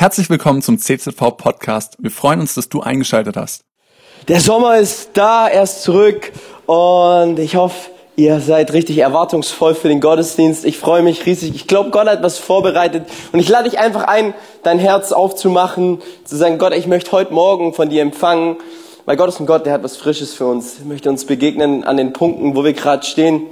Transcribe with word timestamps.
Herzlich 0.00 0.30
willkommen 0.30 0.62
zum 0.62 0.78
CZV 0.78 1.36
Podcast. 1.36 1.96
Wir 1.98 2.12
freuen 2.12 2.38
uns, 2.38 2.54
dass 2.54 2.68
du 2.68 2.80
eingeschaltet 2.82 3.36
hast. 3.36 3.64
Der 4.28 4.38
Sommer 4.38 4.78
ist 4.78 5.10
da, 5.14 5.48
er 5.48 5.64
ist 5.64 5.82
zurück 5.82 6.30
und 6.66 7.40
ich 7.40 7.56
hoffe, 7.56 7.90
ihr 8.14 8.38
seid 8.38 8.72
richtig 8.72 8.98
erwartungsvoll 8.98 9.74
für 9.74 9.88
den 9.88 10.00
Gottesdienst. 10.00 10.64
Ich 10.66 10.78
freue 10.78 11.02
mich 11.02 11.26
riesig. 11.26 11.52
Ich 11.52 11.66
glaube, 11.66 11.90
Gott 11.90 12.06
hat 12.06 12.22
was 12.22 12.38
vorbereitet 12.38 13.06
und 13.32 13.40
ich 13.40 13.48
lade 13.48 13.68
dich 13.68 13.80
einfach 13.80 14.04
ein, 14.04 14.34
dein 14.62 14.78
Herz 14.78 15.10
aufzumachen, 15.10 16.00
zu 16.22 16.36
sagen, 16.36 16.58
Gott, 16.58 16.74
ich 16.74 16.86
möchte 16.86 17.10
heute 17.10 17.34
Morgen 17.34 17.74
von 17.74 17.88
dir 17.88 18.02
empfangen, 18.02 18.58
weil 19.04 19.16
Gott 19.16 19.30
ist 19.30 19.40
ein 19.40 19.46
Gott, 19.46 19.66
der 19.66 19.72
hat 19.72 19.82
was 19.82 19.96
Frisches 19.96 20.32
für 20.32 20.46
uns. 20.46 20.78
Er 20.78 20.86
möchte 20.86 21.10
uns 21.10 21.24
begegnen 21.24 21.82
an 21.82 21.96
den 21.96 22.12
Punkten, 22.12 22.54
wo 22.54 22.62
wir 22.62 22.72
gerade 22.72 23.04
stehen. 23.04 23.48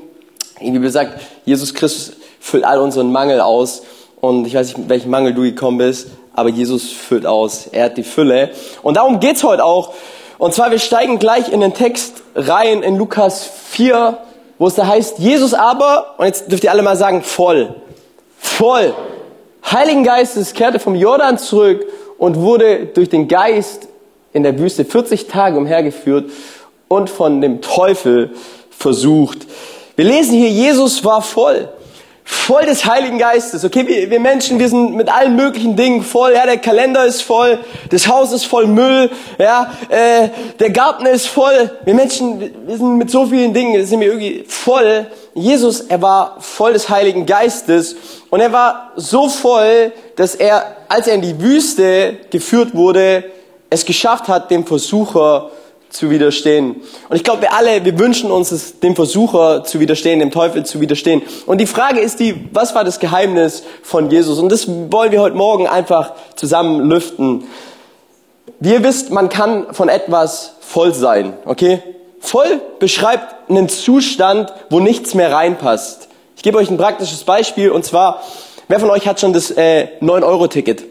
Die 0.61 0.71
Bibel 0.71 0.91
sagt, 0.91 1.21
Jesus 1.45 1.75
Christus 1.75 2.15
füllt 2.39 2.63
all 2.63 2.79
unseren 2.79 3.11
Mangel 3.11 3.41
aus 3.41 3.83
und 4.21 4.47
ich 4.47 4.55
weiß 4.55 4.69
nicht, 4.69 4.79
mit 4.79 4.89
welchem 4.91 5.11
Mangel 5.11 5.35
du 5.35 5.43
gekommen 5.43 5.79
bist, 5.79 6.07
aber 6.37 6.51
Jesus 6.51 6.93
füllt 6.93 7.27
aus. 7.27 7.67
Er 7.67 7.87
hat 7.87 7.97
die 7.97 8.03
Fülle. 8.03 8.51
Und 8.83 8.97
darum 8.97 9.21
geht's 9.21 9.43
heute 9.43 9.65
auch. 9.65 9.95
Und 10.39 10.55
zwar, 10.55 10.71
wir 10.71 10.79
steigen 10.79 11.19
gleich 11.19 11.51
in 11.51 11.61
den 11.61 11.75
Text 11.75 12.23
rein 12.35 12.83
in 12.83 12.97
Lukas 12.99 13.51
4, 13.71 14.19
wo 14.59 14.67
es 14.67 14.75
da 14.75 14.87
heißt, 14.87 15.19
Jesus 15.19 15.55
aber, 15.55 16.15
und 16.19 16.27
jetzt 16.27 16.51
dürft 16.51 16.65
ihr 16.65 16.71
alle 16.71 16.83
mal 16.83 16.97
sagen, 16.97 17.23
voll. 17.23 17.75
Voll. 18.39 18.95
Heiligen 19.65 20.05
Geistes 20.05 20.53
kehrte 20.53 20.79
vom 20.79 20.95
Jordan 20.95 21.39
zurück 21.39 21.85
und 22.19 22.37
wurde 22.37 22.87
durch 22.87 23.09
den 23.09 23.29
Geist 23.29 23.89
in 24.33 24.43
der 24.43 24.59
Wüste 24.59 24.85
40 24.85 25.27
Tage 25.27 25.57
umhergeführt 25.57 26.31
und 26.89 27.11
von 27.11 27.41
dem 27.41 27.63
Teufel 27.63 28.31
versucht. 28.71 29.47
Wir 29.97 30.05
lesen 30.05 30.35
hier, 30.35 30.51
Jesus 30.51 31.05
war 31.05 31.23
voll 31.23 31.71
voll 32.29 32.67
des 32.67 32.85
Heiligen 32.85 33.19
Geistes. 33.19 33.65
Okay, 33.65 33.87
wir, 33.87 34.11
wir 34.11 34.19
Menschen, 34.19 34.59
wir 34.59 34.69
sind 34.69 34.95
mit 34.97 35.09
allen 35.09 35.37
möglichen 35.37 35.77
Dingen 35.77 36.03
voll. 36.03 36.33
Ja, 36.35 36.45
der 36.45 36.59
Kalender 36.59 37.07
ist 37.07 37.23
voll, 37.23 37.61
das 37.91 38.09
Haus 38.09 38.33
ist 38.33 38.47
voll 38.47 38.67
Müll, 38.67 39.11
ja, 39.39 39.73
äh, 39.89 40.29
der 40.59 40.71
Garten 40.71 41.07
ist 41.07 41.29
voll. 41.29 41.71
Wir 41.85 41.95
Menschen, 41.95 42.41
wir 42.67 42.77
sind 42.77 42.99
mit 42.99 43.13
so 43.13 43.27
vielen 43.27 43.55
Dingen, 43.55 43.87
sind 43.87 44.01
wir 44.01 44.09
irgendwie 44.09 44.45
voll. 44.49 45.07
Jesus, 45.35 45.83
er 45.83 46.03
war 46.03 46.39
voll 46.41 46.73
des 46.73 46.89
Heiligen 46.89 47.27
Geistes 47.27 47.95
und 48.31 48.41
er 48.41 48.53
war 48.53 48.91
so 48.97 49.29
voll, 49.29 49.93
dass 50.17 50.35
er, 50.35 50.77
als 50.89 51.07
er 51.07 51.15
in 51.15 51.23
die 51.23 51.41
Wüste 51.41 52.17
geführt 52.31 52.75
wurde, 52.75 53.23
es 53.71 53.85
geschafft 53.85 54.27
hat, 54.27 54.51
dem 54.51 54.67
Versucher 54.67 55.51
zu 55.91 56.11
widerstehen. 56.11 56.83
Und 57.09 57.17
ich 57.17 57.25
glaube, 57.25 57.43
wir 57.43 57.55
alle, 57.55 57.85
wir 57.85 57.99
wünschen 57.99 58.31
uns 58.31 58.53
es, 58.53 58.81
dem 58.81 58.95
Versucher 58.95 59.65
zu 59.65 59.81
widerstehen, 59.81 60.21
dem 60.21 60.31
Teufel 60.31 60.65
zu 60.65 60.81
widerstehen. 60.81 61.23
Und 61.47 61.59
die 61.59 61.67
Frage 61.67 62.01
ist 62.01 62.21
die, 62.21 62.49
was 62.53 62.75
war 62.75 62.85
das 62.85 63.01
Geheimnis 63.01 63.63
von 63.83 64.11
Jesus? 64.11 64.39
Und 64.39 64.51
das 64.51 64.69
wollen 64.69 65.13
wir 65.13 65.21
heute 65.21 65.37
Morgen 65.37 65.67
einfach 65.67 66.15
zusammen 66.35 66.89
lüften. 66.89 67.45
Wie 68.61 68.73
ihr 68.73 68.83
wisst, 68.83 69.11
man 69.11 69.29
kann 69.29 69.73
von 69.73 69.89
etwas 69.89 70.55
voll 70.61 70.95
sein, 70.95 71.35
okay? 71.45 71.83
Voll 72.21 72.61
beschreibt 72.79 73.51
einen 73.51 73.69
Zustand, 73.69 74.53
wo 74.71 74.81
nichts 74.81 75.15
mehr 75.15 75.33
reinpasst. 75.33 76.09
Ich 76.37 76.43
gebe 76.43 76.59
euch 76.59 76.71
ein 76.71 76.77
praktisches 76.77 77.25
Beispiel 77.25 77.71
und 77.71 77.85
zwar, 77.85 78.23
wer 78.69 78.81
von 78.81 78.91
euch 78.91 79.07
hat 79.07 79.21
schon 79.21 79.33
das 79.33 79.51
äh, 79.51 79.89
9-Euro-Ticket? 80.01 80.85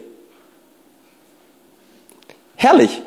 Herrlich. 2.56 3.02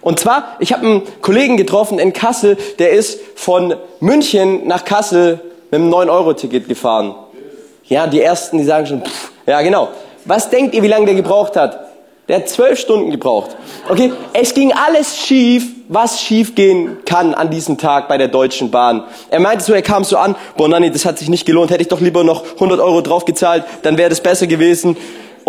Und 0.00 0.18
zwar, 0.18 0.56
ich 0.58 0.72
habe 0.72 0.86
einen 0.86 1.02
Kollegen 1.20 1.56
getroffen 1.56 1.98
in 1.98 2.12
Kassel, 2.12 2.56
der 2.78 2.90
ist 2.90 3.20
von 3.34 3.74
München 4.00 4.66
nach 4.66 4.84
Kassel 4.84 5.40
mit 5.70 5.80
einem 5.80 5.92
9-Euro-Ticket 5.92 6.68
gefahren. 6.68 7.14
Ja, 7.84 8.06
die 8.06 8.20
Ersten, 8.20 8.58
die 8.58 8.64
sagen 8.64 8.86
schon, 8.86 9.02
pff, 9.02 9.32
ja 9.46 9.60
genau. 9.62 9.88
Was 10.24 10.48
denkt 10.48 10.74
ihr, 10.74 10.82
wie 10.82 10.88
lange 10.88 11.06
der 11.06 11.14
gebraucht 11.14 11.56
hat? 11.56 11.90
Der 12.28 12.36
hat 12.36 12.48
zwölf 12.48 12.78
Stunden 12.78 13.10
gebraucht. 13.10 13.56
Okay, 13.88 14.12
es 14.32 14.54
ging 14.54 14.72
alles 14.72 15.18
schief, 15.18 15.64
was 15.88 16.20
schief 16.20 16.54
gehen 16.54 16.98
kann 17.04 17.34
an 17.34 17.50
diesem 17.50 17.76
Tag 17.76 18.06
bei 18.06 18.18
der 18.18 18.28
Deutschen 18.28 18.70
Bahn. 18.70 19.02
Er 19.30 19.40
meinte 19.40 19.64
so, 19.64 19.72
er 19.72 19.82
kam 19.82 20.04
so 20.04 20.16
an, 20.16 20.36
boah, 20.56 20.68
Nani, 20.68 20.92
das 20.92 21.04
hat 21.04 21.18
sich 21.18 21.28
nicht 21.28 21.44
gelohnt, 21.44 21.72
hätte 21.72 21.82
ich 21.82 21.88
doch 21.88 22.00
lieber 22.00 22.22
noch 22.22 22.44
100 22.54 22.78
Euro 22.78 23.00
draufgezahlt, 23.00 23.64
dann 23.82 23.98
wäre 23.98 24.10
das 24.10 24.20
besser 24.20 24.46
gewesen. 24.46 24.96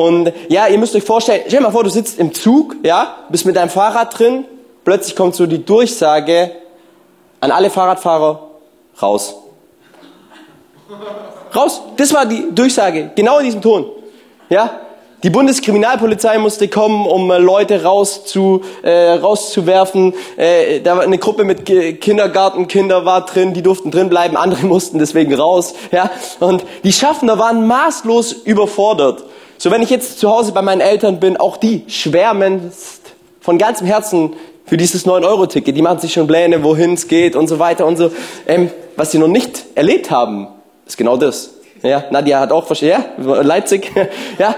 Und 0.01 0.33
ja, 0.49 0.67
ihr 0.67 0.79
müsst 0.79 0.95
euch 0.95 1.03
vorstellen, 1.03 1.41
stell 1.45 1.59
dir 1.59 1.65
mal 1.65 1.71
vor, 1.71 1.83
du 1.83 1.89
sitzt 1.89 2.17
im 2.17 2.33
Zug, 2.33 2.75
ja, 2.83 3.17
bist 3.29 3.45
mit 3.45 3.55
deinem 3.55 3.69
Fahrrad 3.69 4.17
drin, 4.17 4.45
plötzlich 4.83 5.15
kommt 5.15 5.35
so 5.35 5.45
die 5.45 5.63
Durchsage 5.63 6.51
an 7.39 7.51
alle 7.51 7.69
Fahrradfahrer, 7.69 8.49
raus. 9.01 9.35
Raus. 11.55 11.81
Das 11.97 12.13
war 12.13 12.25
die 12.25 12.47
Durchsage, 12.51 13.11
genau 13.15 13.37
in 13.39 13.45
diesem 13.45 13.61
Ton. 13.61 13.85
Ja, 14.49 14.81
die 15.23 15.29
Bundeskriminalpolizei 15.29 16.39
musste 16.39 16.67
kommen, 16.67 17.05
um 17.05 17.29
äh, 17.29 17.37
Leute 17.37 17.83
rauszu, 17.83 18.61
äh, 18.81 19.11
rauszuwerfen. 19.11 20.15
Äh, 20.35 20.79
da 20.81 20.97
war 20.97 21.03
eine 21.03 21.19
Gruppe 21.19 21.43
mit 21.43 21.65
Kindergartenkinder 22.01 23.05
war 23.05 23.27
drin, 23.27 23.53
die 23.53 23.61
durften 23.61 23.91
drin 23.91 24.09
bleiben, 24.09 24.35
andere 24.35 24.65
mussten 24.65 24.97
deswegen 24.97 25.35
raus. 25.35 25.75
Ja, 25.91 26.09
und 26.39 26.65
die 26.83 26.91
Schaffner 26.91 27.37
waren 27.37 27.67
maßlos 27.67 28.33
überfordert. 28.33 29.23
So, 29.61 29.69
wenn 29.69 29.83
ich 29.83 29.91
jetzt 29.91 30.17
zu 30.17 30.27
Hause 30.27 30.53
bei 30.53 30.63
meinen 30.63 30.81
Eltern 30.81 31.19
bin, 31.19 31.37
auch 31.37 31.55
die 31.55 31.83
schwärmen 31.85 32.71
von 33.41 33.59
ganzem 33.59 33.85
Herzen 33.85 34.33
für 34.65 34.75
dieses 34.75 35.05
9-Euro-Ticket. 35.05 35.77
Die 35.77 35.83
machen 35.83 35.99
sich 35.99 36.13
schon 36.13 36.25
Pläne, 36.25 36.63
wohin 36.63 36.95
es 36.95 37.07
geht 37.07 37.35
und 37.35 37.47
so 37.47 37.59
weiter 37.59 37.85
und 37.85 37.95
so. 37.95 38.09
Ähm, 38.47 38.71
was 38.95 39.11
sie 39.11 39.19
noch 39.19 39.27
nicht 39.27 39.65
erlebt 39.75 40.09
haben, 40.09 40.47
ist 40.87 40.97
genau 40.97 41.15
das. 41.15 41.51
Ja, 41.83 42.05
Nadia 42.09 42.39
hat 42.39 42.51
auch 42.51 42.65
verstanden, 42.65 43.03
ja, 43.23 43.41
Leipzig, 43.41 43.91
ja. 44.39 44.55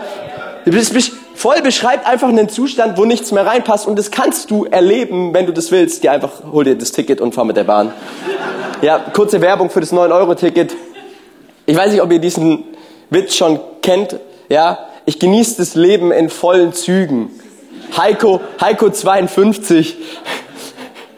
Du 0.63 0.71
bist, 0.71 1.11
voll 1.35 1.61
beschreibt 1.61 2.07
einfach 2.07 2.29
einen 2.29 2.47
Zustand, 2.47 2.97
wo 2.97 3.03
nichts 3.03 3.33
mehr 3.33 3.45
reinpasst 3.45 3.85
und 3.85 3.99
das 3.99 4.09
kannst 4.09 4.51
du 4.51 4.63
erleben, 4.63 5.33
wenn 5.33 5.45
du 5.45 5.51
das 5.51 5.69
willst. 5.69 6.03
Dir 6.03 6.13
einfach, 6.13 6.31
hol 6.49 6.63
dir 6.63 6.75
das 6.75 6.93
Ticket 6.93 7.19
und 7.19 7.35
fahr 7.35 7.43
mit 7.43 7.57
der 7.57 7.65
Bahn. 7.65 7.91
Ja, 8.81 8.99
kurze 8.99 9.41
Werbung 9.41 9.69
für 9.69 9.81
das 9.81 9.91
9-Euro-Ticket. 9.91 10.73
Ich 11.65 11.75
weiß 11.75 11.91
nicht, 11.91 12.01
ob 12.01 12.09
ihr 12.09 12.19
diesen 12.19 12.63
Witz 13.09 13.35
schon 13.35 13.59
kennt, 13.81 14.17
ja 14.47 14.87
ich 15.05 15.19
genieße 15.19 15.57
das 15.57 15.75
Leben 15.75 16.11
in 16.11 16.29
vollen 16.29 16.73
Zügen. 16.73 17.29
Heiko, 17.97 18.41
Heiko 18.59 18.89
52, 18.89 19.95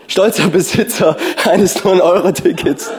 stolzer 0.07 0.47
Besitzer 0.47 1.15
eines 1.45 1.77
9-Euro-Tickets. 1.83 2.91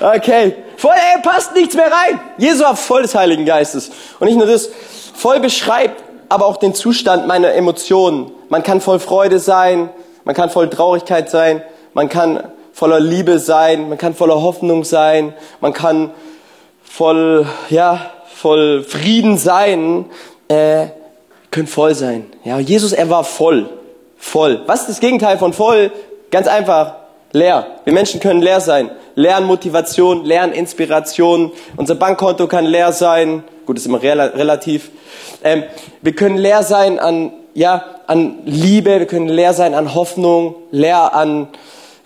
Okay, 0.00 0.54
voll, 0.76 0.94
ey, 0.94 1.22
passt 1.22 1.54
nichts 1.54 1.74
mehr 1.74 1.90
rein. 1.90 2.20
Jesus 2.36 2.62
war 2.62 2.76
voll 2.76 3.02
des 3.02 3.14
Heiligen 3.14 3.44
Geistes. 3.44 3.90
Und 4.20 4.28
nicht 4.28 4.36
nur 4.36 4.46
das, 4.46 4.68
voll 5.14 5.40
beschreibt 5.40 6.02
aber 6.28 6.46
auch 6.46 6.58
den 6.58 6.74
Zustand 6.74 7.26
meiner 7.26 7.52
Emotionen. 7.54 8.30
Man 8.48 8.62
kann 8.62 8.80
voll 8.80 9.00
Freude 9.00 9.38
sein, 9.38 9.88
man 10.24 10.34
kann 10.34 10.50
voll 10.50 10.68
Traurigkeit 10.68 11.30
sein, 11.30 11.62
man 11.94 12.08
kann 12.08 12.52
voller 12.72 13.00
Liebe 13.00 13.38
sein, 13.38 13.88
man 13.88 13.98
kann 13.98 14.14
voller 14.14 14.40
Hoffnung 14.42 14.84
sein, 14.84 15.34
man 15.60 15.72
kann 15.72 16.10
voll, 16.82 17.46
ja, 17.70 18.10
voll 18.40 18.84
Frieden 18.84 19.36
sein, 19.36 20.04
äh, 20.46 20.86
können 21.50 21.66
voll 21.66 21.94
sein. 21.94 22.26
Ja, 22.44 22.60
Jesus, 22.60 22.92
er 22.92 23.10
war 23.10 23.24
voll. 23.24 23.68
Voll. 24.16 24.62
Was 24.66 24.82
ist 24.82 24.88
das 24.88 25.00
Gegenteil 25.00 25.38
von 25.38 25.52
voll? 25.52 25.90
Ganz 26.30 26.46
einfach. 26.46 26.94
Leer. 27.32 27.66
Wir 27.84 27.92
Menschen 27.92 28.20
können 28.20 28.40
leer 28.40 28.60
sein. 28.60 28.90
Leeren 29.16 29.44
Motivation, 29.44 30.24
leeren 30.24 30.52
Inspiration. 30.52 31.50
Unser 31.76 31.96
Bankkonto 31.96 32.46
kann 32.46 32.64
leer 32.64 32.92
sein. 32.92 33.42
Gut, 33.66 33.76
ist 33.76 33.86
immer 33.86 34.02
relativ. 34.02 34.90
Ähm, 35.42 35.64
wir 36.00 36.14
können 36.14 36.36
leer 36.36 36.62
sein 36.62 37.00
an, 37.00 37.32
ja, 37.54 37.84
an 38.06 38.38
Liebe. 38.44 39.00
Wir 39.00 39.06
können 39.06 39.28
leer 39.28 39.52
sein 39.52 39.74
an 39.74 39.94
Hoffnung. 39.94 40.54
Leer 40.70 41.12
an, 41.14 41.48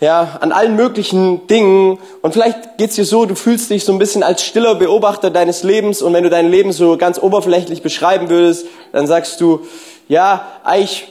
ja, 0.03 0.37
an 0.41 0.51
allen 0.51 0.75
möglichen 0.75 1.47
Dingen. 1.47 1.97
Und 2.21 2.33
vielleicht 2.33 2.77
geht's 2.77 2.95
dir 2.95 3.05
so, 3.05 3.25
du 3.25 3.35
fühlst 3.35 3.69
dich 3.69 3.85
so 3.85 3.93
ein 3.93 3.99
bisschen 3.99 4.21
als 4.21 4.43
stiller 4.43 4.75
Beobachter 4.75 5.29
deines 5.29 5.63
Lebens. 5.63 6.01
Und 6.01 6.13
wenn 6.13 6.25
du 6.25 6.29
dein 6.29 6.51
Leben 6.51 6.73
so 6.73 6.97
ganz 6.97 7.17
oberflächlich 7.17 7.81
beschreiben 7.81 8.29
würdest, 8.29 8.67
dann 8.91 9.07
sagst 9.07 9.39
du, 9.39 9.61
ja, 10.09 10.45
eigentlich 10.65 11.07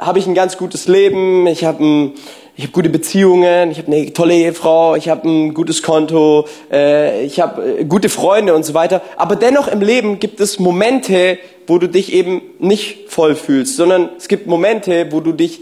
habe 0.00 0.18
ich 0.18 0.26
ein 0.26 0.34
ganz 0.34 0.58
gutes 0.58 0.88
Leben, 0.88 1.46
ich 1.46 1.64
habe 1.64 1.84
ein 1.84 2.12
ich 2.58 2.62
habe 2.62 2.72
gute 2.72 2.88
Beziehungen, 2.88 3.70
ich 3.70 3.76
habe 3.76 3.92
eine 3.92 4.10
tolle 4.14 4.32
Ehefrau, 4.32 4.96
ich 4.96 5.10
habe 5.10 5.28
ein 5.28 5.52
gutes 5.52 5.82
Konto, 5.82 6.48
äh, 6.72 7.22
ich 7.22 7.38
habe 7.38 7.80
äh, 7.80 7.84
gute 7.84 8.08
Freunde 8.08 8.54
und 8.54 8.64
so 8.64 8.72
weiter. 8.72 9.02
Aber 9.16 9.36
dennoch 9.36 9.68
im 9.68 9.82
Leben 9.82 10.20
gibt 10.20 10.40
es 10.40 10.58
Momente, 10.58 11.38
wo 11.66 11.76
du 11.78 11.86
dich 11.86 12.14
eben 12.14 12.40
nicht 12.58 13.10
voll 13.10 13.34
fühlst, 13.34 13.76
sondern 13.76 14.08
es 14.16 14.26
gibt 14.26 14.46
Momente, 14.46 15.08
wo 15.10 15.20
du 15.20 15.32
dich 15.32 15.60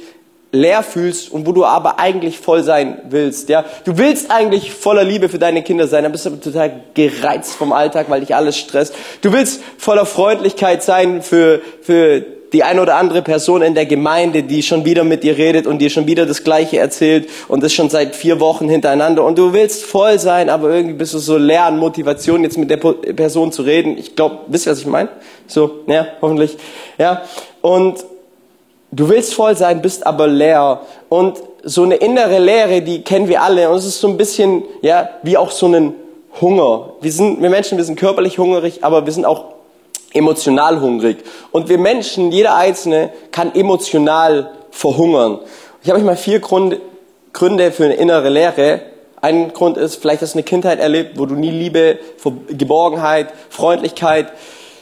leer 0.54 0.82
fühlst 0.82 1.30
und 1.30 1.46
wo 1.46 1.52
du 1.52 1.64
aber 1.64 1.98
eigentlich 1.98 2.38
voll 2.38 2.62
sein 2.62 2.98
willst. 3.08 3.48
Ja, 3.48 3.64
du 3.84 3.98
willst 3.98 4.30
eigentlich 4.30 4.72
voller 4.72 5.04
Liebe 5.04 5.28
für 5.28 5.38
deine 5.38 5.62
Kinder 5.62 5.88
sein, 5.88 6.04
dann 6.04 6.12
bist 6.12 6.24
du 6.24 6.30
aber 6.30 6.40
total 6.40 6.80
gereizt 6.94 7.54
vom 7.54 7.72
Alltag, 7.72 8.06
weil 8.08 8.20
dich 8.20 8.34
alles 8.34 8.56
stresst. 8.56 8.94
Du 9.20 9.32
willst 9.32 9.62
voller 9.78 10.06
Freundlichkeit 10.06 10.82
sein 10.82 11.22
für 11.22 11.60
für 11.82 12.24
die 12.54 12.62
eine 12.62 12.80
oder 12.80 12.94
andere 12.96 13.20
Person 13.20 13.62
in 13.62 13.74
der 13.74 13.84
Gemeinde, 13.84 14.44
die 14.44 14.62
schon 14.62 14.84
wieder 14.84 15.02
mit 15.02 15.24
dir 15.24 15.36
redet 15.36 15.66
und 15.66 15.78
dir 15.80 15.90
schon 15.90 16.06
wieder 16.06 16.24
das 16.24 16.44
Gleiche 16.44 16.78
erzählt 16.78 17.28
und 17.48 17.64
das 17.64 17.72
schon 17.72 17.90
seit 17.90 18.14
vier 18.14 18.38
Wochen 18.38 18.68
hintereinander 18.68 19.24
und 19.24 19.36
du 19.36 19.52
willst 19.52 19.84
voll 19.84 20.20
sein, 20.20 20.48
aber 20.48 20.70
irgendwie 20.70 20.94
bist 20.94 21.14
du 21.14 21.18
so 21.18 21.36
leer 21.36 21.64
an 21.64 21.78
Motivation, 21.78 22.44
jetzt 22.44 22.56
mit 22.56 22.70
der 22.70 22.76
Person 22.76 23.50
zu 23.50 23.62
reden. 23.62 23.98
Ich 23.98 24.14
glaube, 24.14 24.38
wisst 24.46 24.68
ihr, 24.68 24.70
was 24.72 24.78
ich 24.78 24.86
meine? 24.86 25.08
So, 25.48 25.80
ja, 25.88 26.06
hoffentlich. 26.22 26.56
Ja, 26.96 27.22
und 27.60 27.96
du 28.94 29.08
willst 29.08 29.34
voll 29.34 29.56
sein, 29.56 29.82
bist 29.82 30.06
aber 30.06 30.26
leer 30.26 30.80
und 31.08 31.42
so 31.62 31.82
eine 31.82 31.96
innere 31.96 32.38
Leere, 32.38 32.82
die 32.82 33.02
kennen 33.02 33.28
wir 33.28 33.42
alle 33.42 33.68
und 33.70 33.76
es 33.76 33.86
ist 33.86 34.00
so 34.00 34.08
ein 34.08 34.16
bisschen, 34.16 34.64
ja, 34.82 35.08
wie 35.22 35.36
auch 35.36 35.50
so 35.50 35.66
ein 35.66 35.94
Hunger. 36.40 36.94
Wir 37.00 37.12
sind, 37.12 37.40
wir 37.40 37.50
Menschen, 37.50 37.78
wir 37.78 37.84
sind 37.84 37.98
körperlich 37.98 38.38
hungrig, 38.38 38.84
aber 38.84 39.06
wir 39.06 39.12
sind 39.12 39.24
auch 39.24 39.44
emotional 40.12 40.80
hungrig. 40.80 41.18
Und 41.52 41.68
wir 41.68 41.78
Menschen, 41.78 42.32
jeder 42.32 42.54
Einzelne, 42.54 43.10
kann 43.30 43.54
emotional 43.54 44.50
verhungern. 44.70 45.38
Ich 45.82 45.88
habe 45.88 45.98
euch 45.98 46.04
mal 46.04 46.16
vier 46.16 46.40
Gründe, 46.40 46.80
Gründe 47.32 47.72
für 47.72 47.84
eine 47.84 47.94
innere 47.94 48.28
Leere. 48.28 48.82
Ein 49.20 49.52
Grund 49.52 49.76
ist, 49.76 49.96
vielleicht 49.96 50.22
hast 50.22 50.34
du 50.34 50.38
eine 50.38 50.44
Kindheit 50.44 50.80
erlebt, 50.80 51.18
wo 51.18 51.24
du 51.26 51.34
nie 51.34 51.50
Liebe, 51.50 51.98
Geborgenheit, 52.48 53.28
Freundlichkeit, 53.48 54.32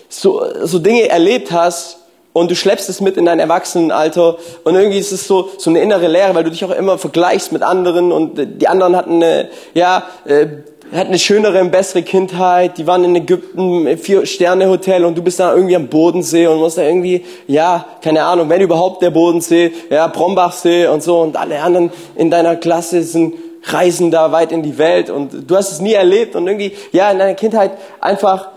so, 0.08 0.42
so 0.64 0.78
Dinge 0.78 1.08
erlebt 1.08 1.52
hast 1.52 2.01
und 2.32 2.50
du 2.50 2.56
schleppst 2.56 2.88
es 2.88 3.00
mit 3.00 3.16
in 3.16 3.26
dein 3.26 3.38
Erwachsenenalter. 3.38 4.36
Und 4.64 4.74
irgendwie 4.74 4.98
ist 4.98 5.12
es 5.12 5.26
so, 5.26 5.50
so 5.58 5.70
eine 5.70 5.80
innere 5.80 6.08
Leere, 6.08 6.34
weil 6.34 6.44
du 6.44 6.50
dich 6.50 6.64
auch 6.64 6.70
immer 6.70 6.98
vergleichst 6.98 7.52
mit 7.52 7.62
anderen 7.62 8.12
und 8.12 8.60
die 8.60 8.68
anderen 8.68 8.96
hatten 8.96 9.22
eine, 9.22 9.48
ja, 9.74 10.04
äh, 10.24 10.46
hatten 10.92 11.08
eine 11.08 11.18
schönere, 11.18 11.64
bessere 11.64 12.02
Kindheit, 12.02 12.76
die 12.76 12.86
waren 12.86 13.02
in 13.04 13.16
Ägypten 13.16 13.86
im 13.86 13.98
Vier-Sterne-Hotel 13.98 15.06
und 15.06 15.16
du 15.16 15.22
bist 15.22 15.40
da 15.40 15.54
irgendwie 15.54 15.76
am 15.76 15.88
Bodensee 15.88 16.46
und 16.46 16.58
musst 16.58 16.76
da 16.76 16.82
irgendwie, 16.82 17.24
ja, 17.46 17.86
keine 18.02 18.22
Ahnung, 18.24 18.50
wenn 18.50 18.60
überhaupt 18.60 19.02
der 19.02 19.10
Bodensee, 19.10 19.72
ja, 19.88 20.06
Brombachsee 20.08 20.86
und 20.88 21.02
so. 21.02 21.20
Und 21.20 21.36
alle 21.36 21.62
anderen 21.62 21.90
in 22.14 22.30
deiner 22.30 22.56
Klasse 22.56 23.02
sind 23.02 23.34
reisen 23.64 24.10
da 24.10 24.32
weit 24.32 24.52
in 24.52 24.62
die 24.62 24.76
Welt. 24.76 25.08
Und 25.08 25.50
du 25.50 25.56
hast 25.56 25.72
es 25.72 25.80
nie 25.80 25.94
erlebt 25.94 26.36
und 26.36 26.46
irgendwie, 26.46 26.72
ja, 26.92 27.10
in 27.10 27.18
deiner 27.18 27.34
Kindheit 27.34 27.72
einfach 28.00 28.51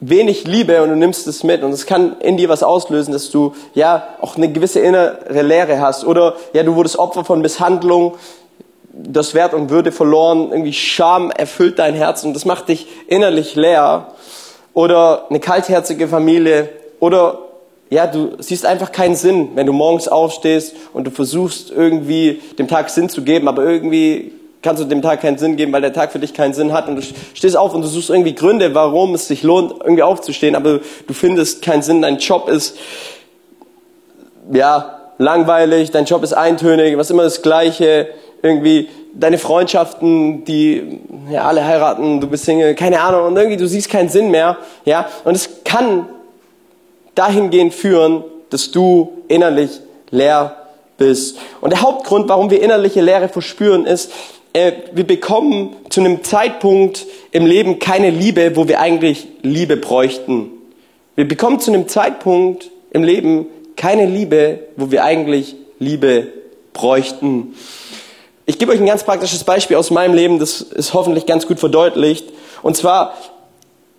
wenig 0.00 0.46
Liebe 0.46 0.82
und 0.82 0.90
du 0.90 0.96
nimmst 0.96 1.26
es 1.26 1.42
mit 1.42 1.62
und 1.62 1.72
es 1.72 1.86
kann 1.86 2.16
in 2.20 2.36
dir 2.36 2.48
was 2.48 2.62
auslösen, 2.62 3.12
dass 3.12 3.30
du 3.30 3.54
ja 3.74 4.06
auch 4.20 4.36
eine 4.36 4.52
gewisse 4.52 4.80
innere 4.80 5.42
Leere 5.42 5.80
hast 5.80 6.04
oder 6.04 6.34
ja 6.52 6.62
du 6.62 6.74
wurdest 6.74 6.98
Opfer 6.98 7.24
von 7.24 7.40
Misshandlung, 7.40 8.14
das 8.92 9.34
Wert 9.34 9.54
und 9.54 9.70
Würde 9.70 9.92
verloren, 9.92 10.50
irgendwie 10.50 10.72
Scham 10.72 11.30
erfüllt 11.30 11.78
dein 11.78 11.94
Herz 11.94 12.24
und 12.24 12.34
das 12.34 12.44
macht 12.44 12.68
dich 12.68 12.86
innerlich 13.08 13.54
leer. 13.54 14.08
Oder 14.74 15.26
eine 15.30 15.40
kaltherzige 15.40 16.06
Familie. 16.06 16.68
Oder 17.00 17.38
ja, 17.88 18.06
du 18.06 18.36
siehst 18.38 18.66
einfach 18.66 18.92
keinen 18.92 19.14
Sinn, 19.14 19.52
wenn 19.54 19.66
du 19.66 19.72
morgens 19.72 20.08
aufstehst 20.08 20.74
und 20.92 21.06
du 21.06 21.10
versuchst 21.10 21.70
irgendwie 21.70 22.42
dem 22.58 22.68
Tag 22.68 22.90
Sinn 22.90 23.08
zu 23.08 23.22
geben, 23.22 23.48
aber 23.48 23.64
irgendwie 23.64 24.32
kannst 24.62 24.82
du 24.82 24.86
dem 24.86 25.02
Tag 25.02 25.20
keinen 25.20 25.38
Sinn 25.38 25.56
geben, 25.56 25.72
weil 25.72 25.80
der 25.80 25.92
Tag 25.92 26.12
für 26.12 26.18
dich 26.18 26.34
keinen 26.34 26.54
Sinn 26.54 26.72
hat. 26.72 26.88
Und 26.88 26.96
du 26.96 27.02
stehst 27.34 27.56
auf 27.56 27.74
und 27.74 27.82
du 27.82 27.88
suchst 27.88 28.10
irgendwie 28.10 28.34
Gründe, 28.34 28.74
warum 28.74 29.14
es 29.14 29.28
sich 29.28 29.42
lohnt, 29.42 29.72
irgendwie 29.80 30.02
aufzustehen, 30.02 30.54
aber 30.54 30.80
du 31.06 31.14
findest 31.14 31.62
keinen 31.62 31.82
Sinn, 31.82 32.02
dein 32.02 32.18
Job 32.18 32.48
ist, 32.48 32.76
ja, 34.52 34.96
langweilig, 35.18 35.90
dein 35.90 36.04
Job 36.04 36.22
ist 36.22 36.32
eintönig, 36.32 36.96
was 36.98 37.10
immer 37.10 37.22
das 37.22 37.42
Gleiche, 37.42 38.08
irgendwie 38.42 38.88
deine 39.14 39.38
Freundschaften, 39.38 40.44
die 40.44 41.00
ja, 41.30 41.44
alle 41.44 41.64
heiraten, 41.64 42.20
du 42.20 42.26
bist 42.26 42.44
Single, 42.44 42.74
keine 42.74 43.00
Ahnung, 43.00 43.26
und 43.26 43.36
irgendwie 43.36 43.56
du 43.56 43.66
siehst 43.66 43.90
keinen 43.90 44.08
Sinn 44.08 44.30
mehr, 44.30 44.58
ja, 44.84 45.08
und 45.24 45.34
es 45.34 45.48
kann 45.64 46.06
dahingehend 47.14 47.72
führen, 47.72 48.24
dass 48.50 48.70
du 48.70 49.22
innerlich 49.28 49.80
leer 50.10 50.56
bist. 50.98 51.38
Und 51.60 51.70
der 51.70 51.82
Hauptgrund, 51.82 52.28
warum 52.28 52.50
wir 52.50 52.62
innerliche 52.62 53.00
Leere 53.00 53.28
verspüren, 53.28 53.86
ist, 53.86 54.12
äh, 54.56 54.72
wir 54.92 55.06
bekommen 55.06 55.76
zu 55.90 56.00
einem 56.00 56.24
Zeitpunkt 56.24 57.06
im 57.30 57.44
Leben 57.44 57.78
keine 57.78 58.10
Liebe, 58.10 58.56
wo 58.56 58.68
wir 58.68 58.80
eigentlich 58.80 59.28
Liebe 59.42 59.76
bräuchten. 59.76 60.50
Wir 61.14 61.28
bekommen 61.28 61.60
zu 61.60 61.70
einem 61.70 61.88
Zeitpunkt 61.88 62.70
im 62.90 63.04
Leben 63.04 63.46
keine 63.76 64.06
Liebe, 64.06 64.60
wo 64.76 64.90
wir 64.90 65.04
eigentlich 65.04 65.56
Liebe 65.78 66.28
bräuchten. 66.72 67.54
Ich 68.46 68.58
gebe 68.58 68.72
euch 68.72 68.80
ein 68.80 68.86
ganz 68.86 69.04
praktisches 69.04 69.44
Beispiel 69.44 69.76
aus 69.76 69.90
meinem 69.90 70.14
Leben, 70.14 70.38
das 70.38 70.62
ist 70.62 70.94
hoffentlich 70.94 71.26
ganz 71.26 71.46
gut 71.46 71.60
verdeutlicht. 71.60 72.26
Und 72.62 72.76
zwar 72.76 73.14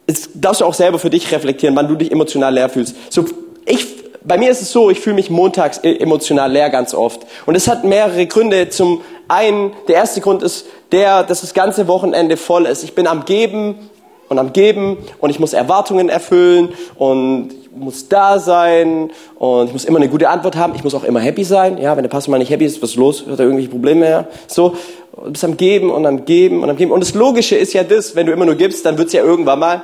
es 0.08 0.30
darfst 0.34 0.62
du 0.62 0.66
auch 0.66 0.74
selber 0.74 0.98
für 0.98 1.10
dich 1.10 1.32
reflektieren, 1.32 1.76
wann 1.76 1.88
du 1.88 1.96
dich 1.96 2.12
emotional 2.12 2.54
leer 2.54 2.70
fühlst. 2.70 2.96
So, 3.10 3.26
ich, 3.66 3.86
bei 4.24 4.38
mir 4.38 4.50
ist 4.50 4.62
es 4.62 4.72
so, 4.72 4.90
ich 4.90 5.02
fühle 5.02 5.16
mich 5.16 5.30
montags 5.30 5.82
e-, 5.84 5.98
emotional 5.98 6.52
leer 6.52 6.70
ganz 6.70 6.94
oft. 6.94 7.28
Und 7.46 7.56
es 7.56 7.68
hat 7.68 7.84
mehrere 7.84 8.26
Gründe. 8.26 8.70
Zum 8.70 9.02
einen, 9.28 9.74
der 9.88 9.96
erste 9.96 10.22
Grund 10.22 10.44
ist 10.44 10.66
der, 10.92 11.24
dass 11.24 11.42
das 11.42 11.54
ganze 11.54 11.88
Wochenende 11.88 12.38
voll 12.38 12.66
ist. 12.66 12.84
Ich 12.84 12.96
bin 12.96 13.08
am 13.08 13.26
Geben 13.26 13.90
und 14.30 14.40
am 14.40 14.54
Geben 14.54 14.98
und 15.20 15.30
ich 15.30 15.40
muss 15.40 15.54
Erwartungen 15.54 16.10
erfüllen 16.10 16.70
und 16.96 17.50
ich 17.52 17.72
muss 17.72 18.10
da 18.10 18.40
sein 18.40 19.12
und 19.36 19.68
ich 19.68 19.74
muss 19.74 19.86
immer 19.86 19.98
eine 19.98 20.10
gute 20.10 20.30
Antwort 20.30 20.56
haben. 20.56 20.74
Ich 20.76 20.84
muss 20.84 20.96
auch 20.96 21.04
immer 21.04 21.20
happy 21.20 21.44
sein. 21.44 21.78
Ja, 21.78 21.96
wenn 21.96 22.04
der 22.04 22.10
Pastor 22.10 22.32
mal 22.32 22.40
nicht 22.40 22.50
happy 22.50 22.66
ist, 22.66 22.82
was 22.82 22.92
ist 22.92 22.96
los? 22.96 23.24
Hat 23.30 23.40
er 23.40 23.46
irgendwelche 23.46 23.70
Probleme? 23.70 24.10
Ja? 24.10 24.28
So, 24.48 24.76
du 25.16 25.32
bist 25.32 25.44
am 25.44 25.58
Geben 25.58 25.92
und 25.92 26.06
am 26.06 26.26
Geben 26.26 26.64
und 26.64 26.70
am 26.70 26.76
Geben. 26.76 26.92
Und 26.92 27.02
das 27.02 27.14
Logische 27.14 27.56
ist 27.56 27.74
ja 27.74 27.84
das, 27.84 28.16
wenn 28.16 28.26
du 28.26 28.34
immer 28.34 28.46
nur 28.46 28.56
gibst, 28.56 28.86
dann 28.86 28.98
wird 28.98 29.08
es 29.08 29.14
ja 29.14 29.24
irgendwann 29.24 29.60
mal 29.60 29.84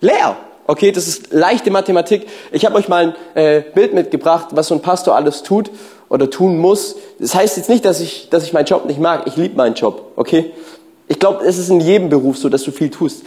leer. 0.00 0.36
Okay, 0.66 0.92
das 0.92 1.08
ist 1.08 1.32
leichte 1.32 1.70
Mathematik. 1.70 2.26
Ich 2.50 2.64
habe 2.64 2.76
euch 2.76 2.88
mal 2.88 3.14
ein 3.34 3.42
äh, 3.42 3.62
Bild 3.74 3.92
mitgebracht, 3.92 4.48
was 4.52 4.68
so 4.68 4.74
ein 4.74 4.80
Pastor 4.80 5.14
alles 5.14 5.42
tut 5.42 5.70
oder 6.08 6.30
tun 6.30 6.58
muss. 6.58 6.96
Das 7.18 7.34
heißt 7.34 7.58
jetzt 7.58 7.68
nicht, 7.68 7.84
dass 7.84 8.00
ich, 8.00 8.30
dass 8.30 8.44
ich 8.44 8.54
meinen 8.54 8.64
Job 8.64 8.86
nicht 8.86 8.98
mag. 8.98 9.26
Ich 9.26 9.36
liebe 9.36 9.56
meinen 9.56 9.74
Job. 9.74 10.12
Okay, 10.16 10.52
ich 11.06 11.18
glaube, 11.18 11.44
es 11.44 11.58
ist 11.58 11.68
in 11.68 11.80
jedem 11.80 12.08
Beruf 12.08 12.38
so, 12.38 12.48
dass 12.48 12.62
du 12.62 12.70
viel 12.70 12.88
tust. 12.88 13.24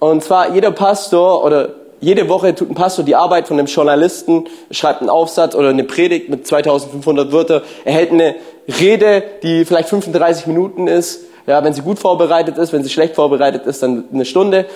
Und 0.00 0.24
zwar 0.24 0.54
jeder 0.54 0.70
Pastor 0.70 1.44
oder 1.44 1.74
jede 2.00 2.28
Woche 2.28 2.54
tut 2.54 2.70
ein 2.70 2.74
Pastor 2.74 3.04
die 3.04 3.16
Arbeit 3.16 3.48
von 3.48 3.58
einem 3.58 3.66
Journalisten, 3.66 4.46
schreibt 4.70 5.00
einen 5.00 5.10
Aufsatz 5.10 5.54
oder 5.54 5.68
eine 5.70 5.84
Predigt 5.84 6.30
mit 6.30 6.46
2500 6.46 7.32
Wörter, 7.32 7.62
er 7.84 7.92
hält 7.92 8.12
eine 8.12 8.36
Rede, 8.80 9.22
die 9.42 9.64
vielleicht 9.64 9.88
35 9.88 10.46
Minuten 10.46 10.86
ist. 10.86 11.24
Ja, 11.46 11.64
wenn 11.64 11.72
sie 11.72 11.82
gut 11.82 11.98
vorbereitet 11.98 12.56
ist, 12.56 12.72
wenn 12.72 12.84
sie 12.84 12.90
schlecht 12.90 13.14
vorbereitet 13.14 13.66
ist, 13.66 13.82
dann 13.82 14.04
eine 14.12 14.24
Stunde. 14.24 14.66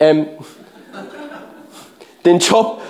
Ähm, 0.00 0.26
den 2.24 2.38
Job 2.38 2.80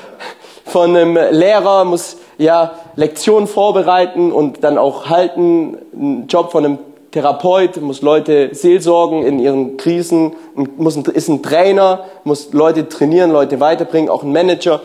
von 0.65 0.97
einem 0.97 1.19
Lehrer 1.31 1.85
muss 1.85 2.17
ja 2.39 2.79
Lektionen 2.97 3.47
vorbereiten 3.47 4.33
und 4.33 4.65
dann 4.65 4.79
auch 4.79 5.09
halten. 5.09 5.79
Ein 5.95 6.27
Job 6.29 6.53
von 6.53 6.65
einem 6.65 6.79
Therapeut, 7.11 7.81
muss 7.81 8.01
Leute 8.01 8.51
seelsorgen 8.53 9.25
in 9.25 9.39
ihren 9.39 9.77
Krisen, 9.77 10.33
muss 10.55 10.97
ein, 10.97 11.05
ist 11.05 11.29
ein 11.29 11.43
Trainer, 11.43 12.07
muss 12.25 12.53
Leute 12.53 12.89
trainieren, 12.89 13.31
Leute 13.31 13.61
weiterbringen, 13.61 14.09
auch 14.09 14.23
ein 14.23 14.33
Manager, 14.33 14.81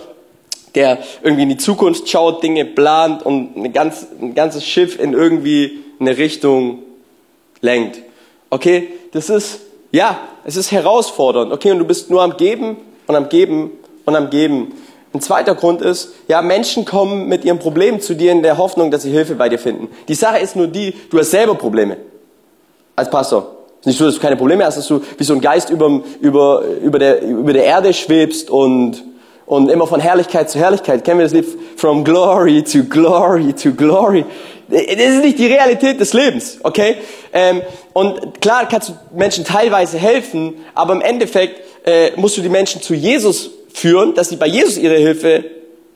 der 0.76 1.00
irgendwie 1.24 1.44
in 1.44 1.50
die 1.50 1.58
Zukunft 1.58 2.10
schaut, 2.10 2.44
Dinge 2.44 2.66
plant 2.66 3.26
und 3.26 3.56
ein, 3.56 3.72
ganz, 3.72 4.08
ein 4.22 4.36
ganzes 4.36 4.66
Schiff 4.66 5.00
in 5.00 5.14
irgendwie 5.14 5.80
eine 6.00 6.18
Richtung 6.18 6.80
lenkt. 7.62 8.02
Okay, 8.50 8.90
das 9.14 9.30
ist, 9.30 9.62
ja, 9.92 10.20
es 10.44 10.58
ist 10.58 10.72
herausfordernd. 10.72 11.54
Okay, 11.54 11.72
und 11.72 11.80
du 11.80 11.86
bist 11.86 12.10
nur 12.10 12.22
am 12.22 12.36
Geben 12.36 12.78
und 13.08 13.16
am 13.16 13.30
Geben 13.30 13.72
und 14.08 14.16
am 14.16 14.30
Geben. 14.30 14.72
Ein 15.14 15.22
zweiter 15.22 15.54
Grund 15.54 15.82
ist, 15.82 16.14
ja, 16.28 16.42
Menschen 16.42 16.86
kommen 16.86 17.28
mit 17.28 17.44
ihren 17.44 17.60
Problemen 17.60 18.00
zu 18.00 18.16
dir 18.16 18.32
in 18.32 18.42
der 18.42 18.58
Hoffnung, 18.58 18.90
dass 18.90 19.04
sie 19.04 19.12
Hilfe 19.12 19.36
bei 19.36 19.50
dir 19.50 19.60
finden. 19.60 19.90
Die 20.08 20.16
Sache 20.16 20.40
ist 20.40 20.56
nur 20.56 20.68
die, 20.68 20.94
du 21.10 21.20
hast 21.20 21.32
selber 21.32 21.56
Probleme 21.56 21.98
als 22.96 23.10
Pastor. 23.10 23.56
Ist 23.82 23.86
nicht 23.86 23.98
so, 23.98 24.06
dass 24.06 24.16
du 24.16 24.22
keine 24.22 24.38
Probleme 24.38 24.66
hast, 24.66 24.78
dass 24.78 24.88
du 24.88 25.02
wie 25.18 25.24
so 25.24 25.34
ein 25.34 25.42
Geist 25.42 25.70
über, 25.70 26.02
über, 26.22 26.64
über, 26.82 27.00
der, 27.00 27.22
über 27.22 27.52
der 27.52 27.66
Erde 27.66 27.94
schwebst 27.94 28.50
und, 28.50 29.04
und 29.46 29.70
immer 29.70 29.88
von 29.88 30.00
Herrlichkeit 30.00 30.50
zu 30.50 30.58
Herrlichkeit. 30.58 31.04
Kennen 31.04 31.20
wir 31.20 31.26
das 31.26 31.34
Lied? 31.34 31.46
From 31.76 32.06
glory 32.06 32.64
to 32.64 32.84
glory 32.84 33.52
to 33.54 33.74
glory. 33.74 34.26
Das 34.70 34.82
ist 34.82 35.24
nicht 35.24 35.40
die 35.40 35.48
Realität 35.48 36.00
des 36.00 36.14
Lebens, 36.14 36.60
okay? 36.64 36.96
Ähm, 37.34 37.62
und 37.92 38.40
klar 38.40 38.68
kannst 38.70 38.90
du 38.90 38.94
Menschen 39.14 39.44
teilweise 39.44 39.98
helfen, 39.98 40.56
aber 40.76 40.94
im 40.94 41.02
Endeffekt 41.02 41.62
äh, 41.86 42.12
musst 42.16 42.38
du 42.38 42.42
die 42.42 42.50
Menschen 42.50 42.82
zu 42.82 42.94
Jesus 42.94 43.52
führen, 43.74 44.14
dass 44.16 44.30
sie 44.30 44.36
bei 44.36 44.48
Jesus 44.48 44.78
ihre 44.78 44.96
Hilfe 44.96 45.44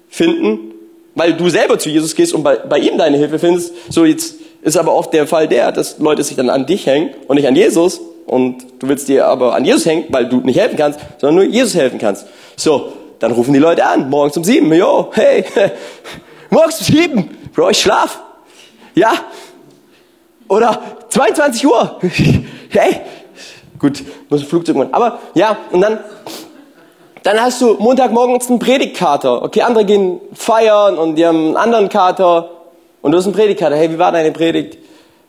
finden, 0.09 0.73
weil 1.15 1.33
du 1.33 1.49
selber 1.49 1.79
zu 1.79 1.89
Jesus 1.89 2.15
gehst 2.15 2.33
und 2.33 2.43
bei, 2.43 2.57
bei 2.57 2.79
ihm 2.79 2.97
deine 2.97 3.17
Hilfe 3.17 3.39
findest. 3.39 3.73
So 3.89 4.05
jetzt 4.05 4.35
ist 4.61 4.77
aber 4.77 4.93
oft 4.93 5.13
der 5.13 5.27
Fall 5.27 5.47
der, 5.47 5.71
dass 5.71 5.99
Leute 5.99 6.23
sich 6.23 6.37
dann 6.37 6.49
an 6.49 6.65
dich 6.65 6.85
hängen 6.85 7.11
und 7.27 7.35
nicht 7.35 7.47
an 7.47 7.55
Jesus. 7.55 8.01
Und 8.25 8.65
du 8.79 8.87
willst 8.87 9.07
dir 9.07 9.25
aber 9.25 9.55
an 9.55 9.65
Jesus 9.65 9.85
hängen, 9.85 10.05
weil 10.09 10.29
du 10.29 10.37
nicht 10.37 10.59
helfen 10.59 10.77
kannst, 10.77 10.99
sondern 11.17 11.43
nur 11.43 11.53
Jesus 11.53 11.73
helfen 11.75 11.99
kannst. 11.99 12.27
So, 12.55 12.93
dann 13.19 13.31
rufen 13.31 13.53
die 13.53 13.59
Leute 13.59 13.85
an, 13.85 14.09
morgens 14.09 14.37
um 14.37 14.43
sieben, 14.43 14.71
jo, 14.73 15.09
hey, 15.13 15.43
morgens 16.49 16.79
um 16.79 16.85
sieben, 16.85 17.29
Bro, 17.53 17.71
ich 17.71 17.81
schlaf. 17.81 18.21
Ja. 18.95 19.13
Oder 20.47 20.81
22 21.09 21.65
Uhr. 21.67 21.99
hey. 22.69 23.01
Gut, 23.77 24.03
muss 24.29 24.41
ein 24.41 24.47
Flugzeug 24.47 24.75
machen. 24.75 24.93
Aber 24.93 25.19
ja, 25.33 25.57
und 25.71 25.81
dann 25.81 25.99
Dann 27.23 27.39
hast 27.39 27.61
du 27.61 27.75
Montagmorgens 27.75 28.49
einen 28.49 28.57
Predigtkater. 28.57 29.43
Okay, 29.43 29.61
andere 29.61 29.85
gehen 29.85 30.19
feiern 30.33 30.97
und 30.97 31.15
die 31.15 31.25
haben 31.25 31.47
einen 31.47 31.57
anderen 31.57 31.89
Kater. 31.89 32.49
Und 33.01 33.11
du 33.11 33.17
hast 33.17 33.25
einen 33.25 33.35
Predigtkater. 33.35 33.75
Hey, 33.75 33.91
wie 33.91 33.99
war 33.99 34.11
deine 34.11 34.31
Predigt? 34.31 34.79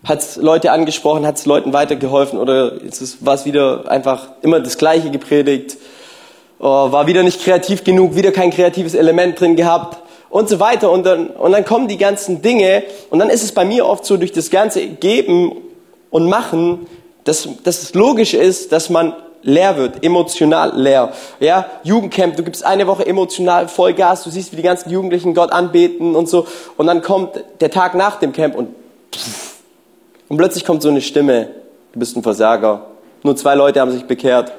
Hat's 0.04 0.37
Leute 0.37 0.72
angesprochen? 0.72 1.26
Hat's 1.26 1.44
Leuten 1.44 1.75
weitergeholfen? 1.75 2.38
Oder 2.38 2.80
ist 2.80 3.02
es 3.02 3.18
was 3.20 3.44
wieder 3.44 3.90
einfach 3.90 4.28
immer 4.40 4.61
das 4.61 4.78
Gleiche 4.78 5.11
gepredigt? 5.11 5.76
Oh, 6.58 6.90
war 6.92 7.06
wieder 7.06 7.22
nicht 7.22 7.42
kreativ 7.42 7.84
genug? 7.84 8.16
Wieder 8.16 8.32
kein 8.32 8.50
kreatives 8.50 8.94
Element 8.94 9.38
drin 9.38 9.54
gehabt? 9.54 9.99
Und 10.30 10.49
so 10.49 10.61
weiter. 10.61 10.90
Und 10.90 11.04
dann, 11.04 11.26
und 11.28 11.52
dann 11.52 11.66
kommen 11.66 11.88
die 11.88 11.99
ganzen 11.99 12.40
Dinge. 12.40 12.84
Und 13.11 13.18
dann 13.18 13.28
ist 13.28 13.42
es 13.42 13.52
bei 13.52 13.66
mir 13.66 13.84
oft 13.87 14.06
so, 14.06 14.16
durch 14.16 14.32
das 14.32 14.50
ganze 14.50 14.87
Geben 14.87 15.52
und 16.08 16.26
Machen, 16.26 16.87
dass, 17.25 17.46
dass 17.64 17.82
es 17.82 17.92
logisch 17.92 18.32
ist, 18.32 18.72
dass 18.72 18.88
man 18.88 19.14
leer 19.42 19.76
wird, 19.76 20.04
emotional 20.04 20.72
leer. 20.75 21.12
Ja, 21.40 21.66
Jugendcamp, 21.82 22.37
du 22.37 22.42
gibst 22.42 22.64
eine 22.64 22.87
Woche 22.87 23.06
emotional 23.06 23.68
Vollgas, 23.68 24.25
du 24.25 24.30
siehst, 24.30 24.52
wie 24.52 24.56
die 24.56 24.62
ganzen 24.62 24.90
Jugendlichen 24.90 25.34
Gott 25.34 25.52
anbeten 25.52 26.14
und 26.14 26.28
so. 26.28 26.46
Und 26.76 26.87
dann 26.87 27.02
kommt 27.02 27.42
der 27.61 27.70
Tag 27.70 27.94
nach 27.94 28.16
dem 28.16 28.32
Camp 28.32 28.54
und 28.54 28.68
und 30.32 30.38
plötzlich 30.38 30.64
kommt 30.64 30.80
so 30.80 30.88
eine 30.88 31.02
Stimme, 31.02 31.49
du 31.92 31.99
bist 31.99 32.16
ein 32.16 32.22
Versager. 32.22 32.87
Nur 33.22 33.37
zwei 33.37 33.54
Leute 33.54 33.80
haben 33.80 33.90
sich 33.90 34.04
bekehrt. 34.04 34.50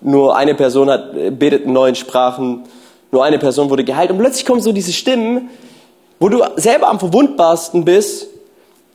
Nur 0.00 0.34
eine 0.34 0.54
Person 0.54 0.88
hat, 0.88 1.12
betet 1.38 1.64
in 1.64 1.74
neuen 1.74 1.94
Sprachen. 1.94 2.64
Nur 3.12 3.22
eine 3.22 3.38
Person 3.38 3.68
wurde 3.68 3.84
geheilt. 3.84 4.10
Und 4.10 4.16
plötzlich 4.16 4.46
kommen 4.46 4.62
so 4.62 4.72
diese 4.72 4.94
Stimmen, 4.94 5.50
wo 6.18 6.30
du 6.30 6.42
selber 6.56 6.88
am 6.88 6.98
verwundbarsten 6.98 7.84
bist. 7.84 8.28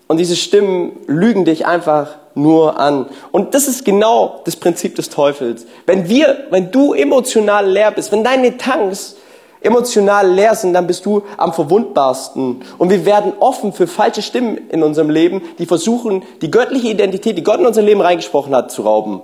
Und 0.08 0.18
diese 0.18 0.36
Stimmen 0.36 0.94
lügen 1.06 1.46
dich 1.46 1.68
einfach 1.68 2.16
nur 2.36 2.80
an. 2.80 3.08
Und 3.32 3.54
das 3.54 3.68
ist 3.68 3.86
genau 3.86 4.42
das 4.46 4.56
Prinzip 4.56 4.96
des 4.96 5.10
Teufels. 5.10 5.66
Wenn 5.86 6.08
wir, 6.08 6.46
wenn 6.50 6.72
du 6.72 6.94
emotional 6.94 7.70
leer 7.70 7.92
bist, 7.92 8.12
wenn 8.12 8.24
deine 8.24 8.58
Tanks 8.58 9.16
emotional 9.62 10.30
leer 10.32 10.56
sind, 10.56 10.74
dann 10.74 10.88
bist 10.88 11.06
du 11.06 11.24
am 11.38 11.54
verwundbarsten. 11.54 12.62
Und 12.78 12.90
wir 12.90 13.06
werden 13.06 13.34
offen 13.40 13.74
für 13.74 13.88
falsche 13.88 14.22
Stimmen 14.22 14.70
in 14.70 14.84
unserem 14.84 15.10
Leben, 15.10 15.42
die 15.60 15.66
versuchen, 15.66 16.24
die 16.42 16.50
göttliche 16.50 16.88
Identität, 16.88 17.38
die 17.38 17.44
Gott 17.44 17.60
in 17.60 17.66
unser 17.66 17.82
Leben 17.82 18.02
reingesprochen 18.02 18.56
hat, 18.56 18.72
zu 18.72 18.82
rauben. 18.82 19.22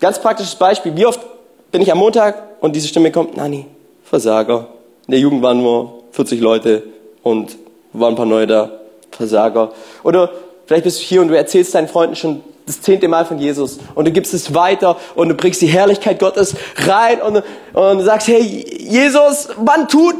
Ganz 0.00 0.18
praktisches 0.18 0.54
Beispiel. 0.54 0.96
Wie 0.96 1.06
oft 1.06 1.20
bin 1.70 1.82
ich 1.82 1.92
am 1.92 1.98
Montag 1.98 2.42
und 2.60 2.74
diese 2.74 2.88
Stimme 2.88 3.12
kommt, 3.12 3.36
Nani, 3.36 3.66
Versager. 4.04 4.68
In 5.06 5.12
der 5.12 5.20
Jugend 5.20 5.42
waren 5.42 5.62
nur 5.62 6.02
40 6.12 6.40
Leute 6.40 6.82
und 7.22 7.56
waren 7.92 8.14
ein 8.14 8.16
paar 8.16 8.26
neue 8.26 8.46
da. 8.46 8.70
Versager. 9.10 9.72
Oder 10.02 10.30
Vielleicht 10.72 10.84
bist 10.84 11.00
du 11.00 11.04
hier 11.04 11.20
und 11.20 11.28
du 11.28 11.36
erzählst 11.36 11.74
deinen 11.74 11.86
Freunden 11.86 12.16
schon 12.16 12.40
das 12.64 12.80
zehnte 12.80 13.06
Mal 13.06 13.26
von 13.26 13.36
Jesus 13.38 13.76
und 13.94 14.06
du 14.06 14.10
gibst 14.10 14.32
es 14.32 14.54
weiter 14.54 14.96
und 15.14 15.28
du 15.28 15.34
bringst 15.34 15.60
die 15.60 15.66
Herrlichkeit 15.66 16.18
Gottes 16.18 16.54
rein 16.76 17.20
und, 17.20 17.42
und 17.74 18.02
sagst, 18.04 18.28
hey 18.28 18.40
Jesus, 18.40 19.50
wann 19.58 19.86
tut, 19.86 20.14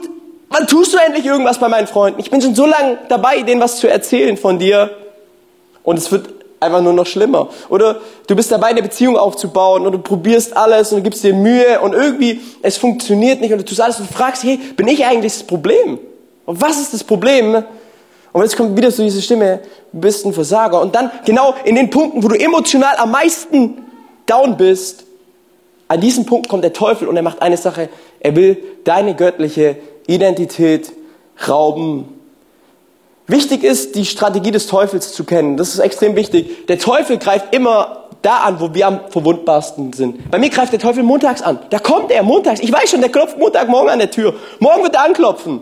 wann 0.51 0.67
tust 0.67 0.93
du 0.93 0.99
endlich 0.99 1.25
irgendwas 1.25 1.59
bei 1.59 1.69
meinen 1.69 1.87
Freunden? 1.87 2.21
Ich 2.21 2.31
bin 2.31 2.43
schon 2.43 2.55
so 2.55 2.67
lange 2.67 2.99
dabei, 3.09 3.41
denen 3.41 3.63
was 3.63 3.79
zu 3.79 3.89
erzählen 3.89 4.37
von 4.37 4.59
dir 4.59 4.91
und 5.85 5.97
es 5.97 6.13
wird 6.13 6.29
einfach 6.61 6.83
nur 6.83 6.93
noch 6.93 7.07
schlimmer. 7.07 7.49
Oder 7.71 8.03
du 8.27 8.37
bist 8.37 8.53
dabei, 8.53 8.67
eine 8.67 8.83
Beziehung 8.83 9.17
aufzubauen 9.17 9.87
und 9.87 9.93
du 9.93 10.01
probierst 10.01 10.55
alles 10.55 10.93
und 10.93 10.99
du 10.99 11.03
gibst 11.05 11.25
dir 11.25 11.33
Mühe 11.33 11.81
und 11.81 11.95
irgendwie 11.95 12.43
es 12.61 12.77
funktioniert 12.77 13.41
nicht 13.41 13.53
und 13.53 13.59
du 13.59 13.65
tust 13.65 13.81
alles 13.81 14.01
und 14.01 14.11
fragst, 14.11 14.45
hey, 14.45 14.59
bin 14.77 14.87
ich 14.87 15.07
eigentlich 15.07 15.33
das 15.33 15.45
Problem? 15.45 15.99
Und 16.45 16.61
was 16.61 16.79
ist 16.79 16.93
das 16.93 17.05
Problem? 17.05 17.65
Und 18.33 18.43
jetzt 18.43 18.57
kommt 18.57 18.77
wieder 18.77 18.91
so 18.91 19.03
diese 19.03 19.21
Stimme, 19.21 19.61
du 19.93 20.01
bist 20.01 20.25
ein 20.25 20.33
Versager. 20.33 20.81
Und 20.81 20.95
dann 20.95 21.11
genau 21.25 21.55
in 21.65 21.75
den 21.75 21.91
Punkten, 21.91 22.23
wo 22.23 22.29
du 22.29 22.39
emotional 22.39 22.97
am 22.97 23.11
meisten 23.11 23.83
down 24.27 24.57
bist, 24.57 25.05
an 25.89 26.01
diesen 26.01 26.25
Punkt 26.25 26.49
kommt 26.49 26.65
der 26.65 26.73
Teufel 26.73 27.07
und 27.09 27.17
er 27.17 27.23
macht 27.23 27.43
eine 27.43 27.59
Sache. 27.59 27.91
Er 28.21 28.35
will 28.35 28.57
deine 28.85 29.15
göttliche 29.15 29.77
Identität 30.07 30.93
rauben. 31.47 32.09
Wichtig 33.27 33.63
ist, 33.63 33.95
die 33.95 34.07
Strategie 34.07 34.51
des 34.51 34.67
Teufels 34.67 35.13
zu 35.13 35.25
kennen. 35.25 35.59
Das 35.59 35.75
ist 35.75 35.81
extrem 35.81 36.17
wichtig. 36.17 36.67
Der 36.67 36.79
Teufel 36.79 37.19
greift 37.19 37.55
immer 37.55 38.09
da 38.23 38.39
an, 38.39 38.61
wo 38.61 38.73
wir 38.73 38.87
am 38.87 39.01
verwundbarsten 39.11 39.93
sind. 39.93 40.31
Bei 40.31 40.39
mir 40.39 40.49
greift 40.49 40.73
der 40.73 40.81
Teufel 40.81 41.03
montags 41.03 41.43
an. 41.43 41.59
Da 41.71 41.79
kommt 41.79 42.11
er 42.11 42.23
montags. 42.23 42.61
Ich 42.61 42.73
weiß 42.73 42.91
schon, 42.91 43.01
der 43.01 43.11
klopft 43.11 43.39
Montagmorgen 43.39 43.91
an 43.91 43.99
der 43.99 44.11
Tür. 44.11 44.35
Morgen 44.61 44.83
wird 44.83 44.95
er 44.95 45.05
anklopfen. 45.05 45.61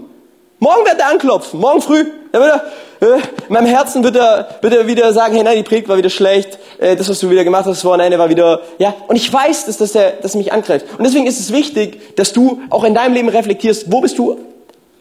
Morgen 0.58 0.84
wird 0.84 1.00
er 1.00 1.08
anklopfen. 1.08 1.58
Morgen 1.58 1.80
früh. 1.80 2.04
Dann 2.32 2.42
wird 2.42 2.52
er, 3.00 3.08
äh, 3.08 3.20
in 3.48 3.52
meinem 3.52 3.66
Herzen 3.66 4.04
wird 4.04 4.16
er, 4.16 4.48
wird 4.60 4.74
er 4.74 4.86
wieder 4.86 5.12
sagen, 5.12 5.34
hey, 5.34 5.42
nein, 5.42 5.56
die 5.56 5.62
Predigt 5.62 5.88
war 5.88 5.96
wieder 5.96 6.10
schlecht, 6.10 6.58
äh, 6.78 6.96
das, 6.96 7.08
was 7.08 7.18
du 7.18 7.30
wieder 7.30 7.44
gemacht 7.44 7.66
hast, 7.66 7.84
Wochenende 7.84 8.18
war 8.18 8.28
wieder, 8.28 8.60
ja. 8.78 8.94
Und 9.08 9.16
ich 9.16 9.32
weiß, 9.32 9.66
dass, 9.66 9.78
dass, 9.78 9.92
der, 9.92 10.12
dass 10.12 10.34
mich 10.34 10.52
angreift. 10.52 10.86
Und 10.96 11.04
deswegen 11.04 11.26
ist 11.26 11.40
es 11.40 11.52
wichtig, 11.52 12.16
dass 12.16 12.32
du 12.32 12.60
auch 12.70 12.84
in 12.84 12.94
deinem 12.94 13.14
Leben 13.14 13.28
reflektierst, 13.28 13.90
wo 13.90 14.00
bist 14.00 14.18
du 14.18 14.38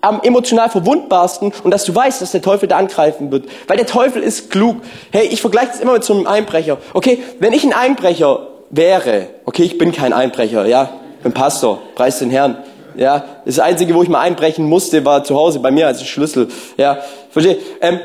am 0.02 0.22
emotional 0.22 0.70
verwundbarsten 0.70 1.52
und 1.64 1.72
dass 1.72 1.84
du 1.84 1.94
weißt, 1.94 2.22
dass 2.22 2.32
der 2.32 2.42
Teufel 2.42 2.70
da 2.70 2.78
angreifen 2.78 3.32
wird. 3.32 3.46
Weil 3.68 3.78
der 3.78 3.86
Teufel 3.86 4.24
ist 4.24 4.50
klug. 4.50 4.78
Hey, 5.12 5.28
ich 5.28 5.42
vergleiche 5.42 5.68
das 5.68 5.80
immer 5.82 5.94
mit 5.94 6.04
so 6.04 6.14
einem 6.14 6.26
Einbrecher. 6.26 6.78
Okay, 6.94 7.22
wenn 7.40 7.54
ich 7.54 7.64
ein 7.64 7.74
Einbrecher 7.74 8.48
wäre, 8.70 9.28
okay, 9.46 9.64
ich 9.64 9.78
bin 9.78 9.92
kein 9.92 10.14
Einbrecher, 10.14 10.66
ja, 10.66 10.90
bin 11.24 11.34
Pastor, 11.34 11.80
preis 11.96 12.20
den 12.20 12.30
Herrn. 12.30 12.58
Ja, 12.96 13.24
das 13.46 13.60
Einzige, 13.60 13.94
wo 13.94 14.04
ich 14.04 14.10
mal 14.10 14.20
einbrechen 14.20 14.66
musste, 14.68 15.06
war 15.06 15.24
zu 15.24 15.36
Hause 15.36 15.60
bei 15.60 15.72
mir 15.72 15.88
als 15.88 16.04
Schlüssel. 16.04 16.50
Ja, 16.76 16.98
verstehe. 17.32 17.58
Ähm, 17.82 18.00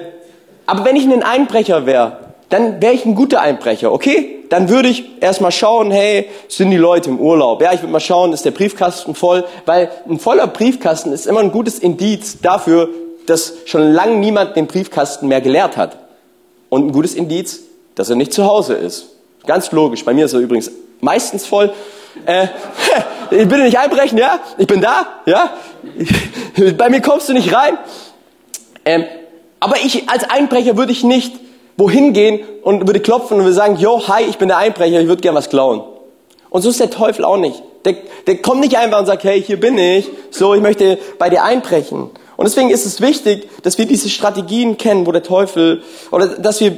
aber 0.67 0.85
wenn 0.85 0.97
ich 0.97 1.05
ein 1.05 1.23
Einbrecher 1.23 1.87
wäre, 1.87 2.19
dann 2.49 2.81
wäre 2.81 2.95
ich 2.95 3.05
ein 3.05 3.15
guter 3.15 3.41
Einbrecher, 3.41 3.93
okay? 3.93 4.45
Dann 4.49 4.69
würde 4.69 4.89
ich 4.89 5.21
erstmal 5.21 5.51
schauen, 5.51 5.91
hey, 5.91 6.29
sind 6.49 6.71
die 6.71 6.77
Leute 6.77 7.11
im 7.11 7.19
Urlaub? 7.19 7.61
Ja, 7.63 7.73
ich 7.73 7.81
würde 7.81 7.93
mal 7.93 8.01
schauen, 8.01 8.33
ist 8.33 8.45
der 8.45 8.53
Briefkasten 8.53 9.15
voll? 9.15 9.45
Weil 9.67 9.91
ein 10.09 10.19
voller 10.19 10.47
Briefkasten 10.47 11.13
ist 11.13 11.27
immer 11.27 11.41
ein 11.41 11.51
gutes 11.51 11.79
Indiz 11.79 12.41
dafür, 12.41 12.89
dass 13.27 13.55
schon 13.65 13.93
lange 13.93 14.17
niemand 14.17 14.57
den 14.57 14.67
Briefkasten 14.67 15.29
mehr 15.29 15.41
geleert 15.41 15.77
hat. 15.77 15.97
Und 16.69 16.87
ein 16.87 16.93
gutes 16.93 17.15
Indiz, 17.15 17.61
dass 17.95 18.11
er 18.11 18.17
nicht 18.17 18.33
zu 18.33 18.45
Hause 18.45 18.75
ist. 18.75 19.07
Ganz 19.47 19.73
logisch. 19.73 20.05
Bei 20.05 20.15
mir 20.15 20.27
ist 20.27 20.35
er 20.35 20.41
übrigens 20.41 20.71
meistens 21.01 21.47
voll. 21.47 21.73
Äh, 22.27 22.49
ich 23.31 23.51
will 23.51 23.63
nicht 23.65 23.79
einbrechen, 23.79 24.19
ja? 24.19 24.41
Ich 24.59 24.67
bin 24.67 24.81
da, 24.81 25.07
ja? 25.27 25.55
Bei 26.77 26.89
mir 26.89 27.01
kommst 27.01 27.29
du 27.29 27.33
nicht 27.33 27.53
rein. 27.53 27.79
Ähm, 28.85 29.05
aber 29.61 29.77
ich 29.85 30.09
als 30.09 30.29
Einbrecher 30.29 30.77
würde 30.77 30.93
ich 30.93 31.05
nicht 31.05 31.33
wohin 31.77 32.13
gehen 32.13 32.41
und 32.63 32.87
würde 32.87 33.01
klopfen 33.01 33.39
und 33.39 33.45
würde 33.45 33.55
sagen, 33.55 33.77
yo, 33.77 34.07
hi, 34.09 34.25
ich 34.29 34.39
bin 34.39 34.49
der 34.49 34.59
Einbrecher, 34.59 35.01
ich 35.01 35.09
würde 35.09 35.23
gern 35.23 35.35
was 35.35 35.49
klauen. 35.49 35.83
Und 36.51 36.63
so 36.63 36.71
ist 36.71 36.81
der 36.81 36.91
Teufel 36.91 37.25
auch 37.25 37.37
nicht. 37.37 37.63
Der, 37.85 37.97
der 38.27 38.37
kommt 38.39 38.61
nicht 38.61 38.77
einfach 38.77 39.01
und 39.01 39.07
sagt, 39.07 39.25
hey, 39.25 39.43
hier 39.43 39.59
bin 39.59 39.77
ich, 39.77 40.09
so, 40.31 40.55
ich 40.55 40.61
möchte 40.61 40.99
bei 41.19 41.29
dir 41.29 41.43
einbrechen. 41.43 42.11
Und 42.37 42.45
deswegen 42.45 42.71
ist 42.71 42.87
es 42.87 43.01
wichtig, 43.01 43.49
dass 43.63 43.79
wir 43.79 43.87
diese 43.87 44.09
Strategien 44.09 44.77
kennen, 44.77 45.07
wo 45.07 45.13
der 45.13 45.23
Teufel, 45.23 45.83
oder 46.11 46.27
dass 46.27 46.61
wir 46.61 46.77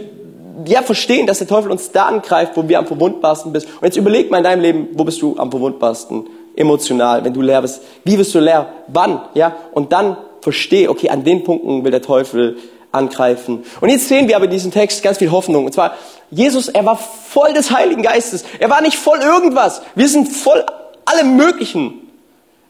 ja, 0.66 0.82
verstehen, 0.82 1.26
dass 1.26 1.38
der 1.38 1.46
Teufel 1.46 1.70
uns 1.70 1.92
da 1.92 2.06
angreift, 2.06 2.52
wo 2.56 2.68
wir 2.68 2.78
am 2.78 2.86
verwundbarsten 2.86 3.52
bist. 3.52 3.66
Und 3.66 3.84
jetzt 3.84 3.96
überleg 3.96 4.30
mal 4.30 4.38
in 4.38 4.44
deinem 4.44 4.62
Leben, 4.62 4.88
wo 4.94 5.04
bist 5.04 5.20
du 5.20 5.36
am 5.38 5.50
verwundbarsten? 5.50 6.26
Emotional, 6.54 7.22
wenn 7.22 7.34
du 7.34 7.42
leer 7.42 7.60
bist. 7.60 7.82
Wie 8.04 8.16
bist 8.16 8.34
du 8.34 8.40
leer? 8.40 8.68
Wann? 8.88 9.20
Ja? 9.34 9.56
Und 9.72 9.92
dann 9.92 10.16
versteh, 10.46 10.86
okay, 10.86 11.08
an 11.08 11.24
den 11.24 11.42
Punkten 11.42 11.82
will 11.82 11.90
der 11.90 12.02
Teufel 12.02 12.56
angreifen. 12.92 13.64
Und 13.80 13.88
jetzt 13.88 14.06
sehen 14.06 14.28
wir 14.28 14.36
aber 14.36 14.44
in 14.44 14.52
diesem 14.52 14.70
Text 14.70 15.02
ganz 15.02 15.18
viel 15.18 15.32
Hoffnung. 15.32 15.64
Und 15.64 15.72
zwar, 15.72 15.96
Jesus, 16.30 16.68
er 16.68 16.86
war 16.86 16.96
voll 16.96 17.52
des 17.52 17.72
Heiligen 17.72 18.00
Geistes. 18.02 18.44
Er 18.60 18.70
war 18.70 18.80
nicht 18.80 18.96
voll 18.96 19.18
irgendwas. 19.18 19.82
Wir 19.96 20.08
sind 20.08 20.28
voll 20.28 20.64
allem 21.04 21.34
Möglichen. 21.34 22.08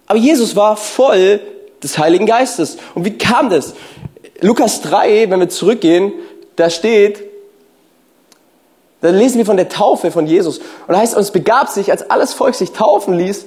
Aber 0.07 0.19
Jesus 0.19 0.57
war 0.57 0.79
voll 0.79 1.39
des 1.83 1.99
Heiligen 1.99 2.25
Geistes. 2.25 2.79
Und 2.95 3.05
wie 3.05 3.19
kam 3.19 3.51
das? 3.51 3.75
Lukas 4.41 4.81
3, 4.81 5.29
wenn 5.29 5.41
wir 5.41 5.51
zurückgehen, 5.51 6.15
da 6.57 6.71
steht, 6.71 7.25
da 9.03 9.11
lesen 9.11 9.37
wir 9.37 9.45
von 9.45 9.59
der 9.59 9.69
Taufe 9.69 10.11
von 10.11 10.27
Jesus. 10.27 10.61
Und 10.61 10.95
da 10.95 10.97
heißt 10.97 11.13
es, 11.13 11.27
es 11.27 11.31
begab 11.31 11.69
sich, 11.69 11.91
als 11.91 12.09
alles 12.09 12.33
Volk 12.33 12.55
sich 12.55 12.73
taufen 12.73 13.19
ließ 13.19 13.45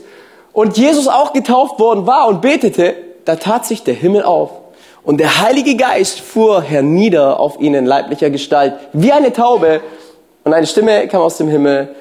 und 0.53 0.77
Jesus 0.77 1.07
auch 1.07 1.33
getauft 1.33 1.79
worden 1.79 2.05
war 2.05 2.27
und 2.27 2.41
betete, 2.41 3.08
da 3.29 3.35
tat 3.35 3.63
sich 3.63 3.83
der 3.83 3.93
Himmel 3.93 4.23
auf. 4.23 4.49
Und 5.03 5.19
der 5.19 5.39
Heilige 5.39 5.75
Geist 5.75 6.19
fuhr 6.19 6.63
hernieder 6.63 7.39
auf 7.39 7.59
ihn 7.59 7.75
in 7.75 7.85
leiblicher 7.85 8.31
Gestalt, 8.31 8.73
wie 8.91 9.11
eine 9.11 9.31
Taube. 9.31 9.81
Und 10.43 10.53
eine 10.53 10.65
Stimme 10.65 11.07
kam 11.07 11.21
aus 11.21 11.37
dem 11.37 11.47
Himmel. 11.47 11.95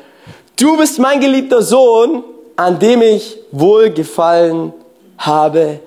Du 0.56 0.78
bist 0.78 0.98
mein 0.98 1.20
geliebter 1.20 1.60
Sohn, 1.60 2.24
an 2.56 2.78
dem 2.78 3.02
ich 3.02 3.36
wohlgefallen 3.52 4.72
habe. 5.18 5.80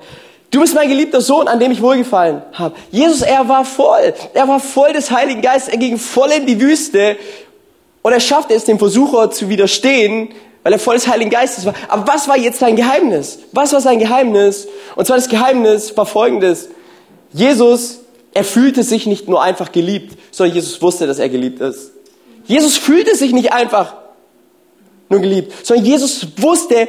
Du 0.51 0.61
bist 0.61 0.75
mein 0.75 0.87
geliebter 0.87 1.21
Sohn, 1.21 1.47
an 1.47 1.59
dem 1.59 1.71
ich 1.71 1.81
wohlgefallen 1.81 2.43
habe. 2.53 2.75
Jesus, 2.91 3.23
er 3.23 3.49
war 3.49 3.65
voll. 3.65 4.13
Er 4.35 4.47
war 4.47 4.59
voll 4.59 4.93
des 4.93 5.09
Heiligen 5.09 5.41
Geistes. 5.41 5.73
Er 5.73 5.79
ging 5.79 5.97
voll 5.97 6.29
in 6.29 6.45
die 6.45 6.61
Wüste 6.61 7.17
und 8.01 8.13
er 8.13 8.19
schaffte 8.19 8.53
es, 8.53 8.65
dem 8.65 8.79
Versucher 8.79 9.31
zu 9.31 9.49
widerstehen, 9.49 10.29
weil 10.63 10.73
er 10.73 10.79
voll 10.79 10.95
des 10.95 11.07
Heiligen 11.07 11.29
Geistes 11.29 11.65
war. 11.65 11.73
Aber 11.87 12.07
was 12.07 12.27
war 12.27 12.37
jetzt 12.37 12.59
sein 12.59 12.75
Geheimnis? 12.75 13.39
Was 13.51 13.73
war 13.73 13.81
sein 13.81 13.99
Geheimnis? 13.99 14.67
Und 14.95 15.05
zwar 15.05 15.17
das 15.17 15.29
Geheimnis 15.29 15.95
war 15.97 16.05
folgendes. 16.05 16.69
Jesus, 17.33 17.99
er 18.33 18.43
fühlte 18.43 18.83
sich 18.83 19.05
nicht 19.05 19.27
nur 19.27 19.41
einfach 19.41 19.71
geliebt, 19.71 20.17
sondern 20.31 20.55
Jesus 20.55 20.81
wusste, 20.81 21.07
dass 21.07 21.19
er 21.19 21.29
geliebt 21.29 21.61
ist. 21.61 21.91
Jesus 22.45 22.77
fühlte 22.77 23.15
sich 23.15 23.33
nicht 23.33 23.53
einfach 23.53 23.95
nur 25.09 25.19
geliebt, 25.19 25.65
sondern 25.65 25.85
Jesus 25.85 26.27
wusste, 26.37 26.87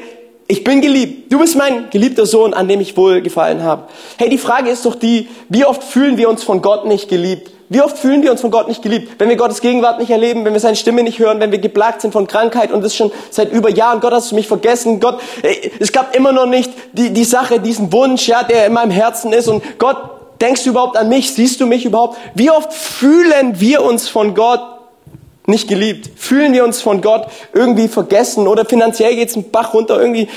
ich 0.49 0.65
bin 0.65 0.81
geliebt. 0.81 1.33
Du 1.33 1.39
bist 1.39 1.57
mein 1.57 1.89
geliebter 1.91 2.27
Sohn, 2.27 2.53
an 2.53 2.69
dem 2.69 2.81
ich 2.81 2.97
wohl 2.97 3.23
gefallen 3.23 3.63
habe. 3.63 3.89
Hey, 4.19 4.29
die 4.29 4.39
Frage 4.39 4.71
ist 4.71 4.85
doch 4.85 4.95
die, 4.95 5.29
wie 5.49 5.65
oft 5.65 5.83
fühlen 5.83 6.19
wir 6.19 6.29
uns 6.29 6.43
von 6.43 6.63
Gott 6.63 6.87
nicht 6.87 7.09
geliebt? 7.09 7.51
Wie 7.73 7.81
oft 7.81 7.97
fühlen 7.97 8.23
wir 8.23 8.31
uns 8.31 8.43
von 8.43 8.51
Gott 8.51 8.69
nicht 8.69 8.83
geliebt? 8.83 9.15
Wenn 9.19 9.31
wir 9.31 9.37
Gottes 9.37 9.63
Gegenwart 9.63 9.99
nicht 9.99 10.11
erleben, 10.11 10.45
wenn 10.45 10.53
wir 10.53 10.61
seine 10.61 10.77
Stimme 10.77 11.03
nicht 11.03 11.19
hören, 11.19 11.41
wenn 11.41 11.53
wir 11.53 11.59
geplagt 11.59 12.03
sind 12.03 12.13
von 12.13 12.27
Krankheit 12.27 12.71
und 12.71 12.85
das 12.85 12.95
schon 12.95 13.11
seit 13.31 13.51
über 13.51 13.71
Jahren. 13.71 14.01
Gott, 14.01 14.13
hast 14.13 14.31
du 14.31 14.35
mich 14.35 14.47
vergessen? 14.47 15.01
Gott, 15.01 15.21
es 15.81 15.91
gab 15.91 16.15
immer 16.15 16.33
noch 16.33 16.45
nicht 16.45 16.71
die, 16.93 17.11
die 17.15 17.25
Sache, 17.25 17.61
diesen 17.61 17.91
Wunsch, 17.91 18.29
ja, 18.29 18.43
der 18.43 18.67
in 18.67 18.75
meinem 18.75 18.91
Herzen 18.91 19.33
ist. 19.33 19.49
Und 19.49 19.63
Gott, 19.79 19.97
denkst 20.39 20.65
du 20.65 20.71
überhaupt 20.71 20.99
an 20.99 21.09
mich? 21.09 21.33
Siehst 21.33 21.61
du 21.63 21.67
mich 21.67 21.87
überhaupt? 21.87 22.19
Wie 22.35 22.51
oft 22.51 22.75
fühlen 22.75 23.59
wir 23.59 23.83
uns 23.83 24.07
von 24.07 24.35
Gott 24.35 24.61
nicht 25.47 25.67
geliebt? 25.67 26.11
Fühlen 26.17 26.53
wir 26.53 26.65
uns 26.65 26.83
von 26.83 27.01
Gott 27.01 27.27
irgendwie 27.55 27.89
vergessen 27.89 28.49
oder 28.49 28.67
finanziell 28.67 29.17
geht's 29.17 29.35
einen 29.35 29.51
Bach 29.51 29.73
runter 29.73 29.99
irgendwie? 29.99 30.29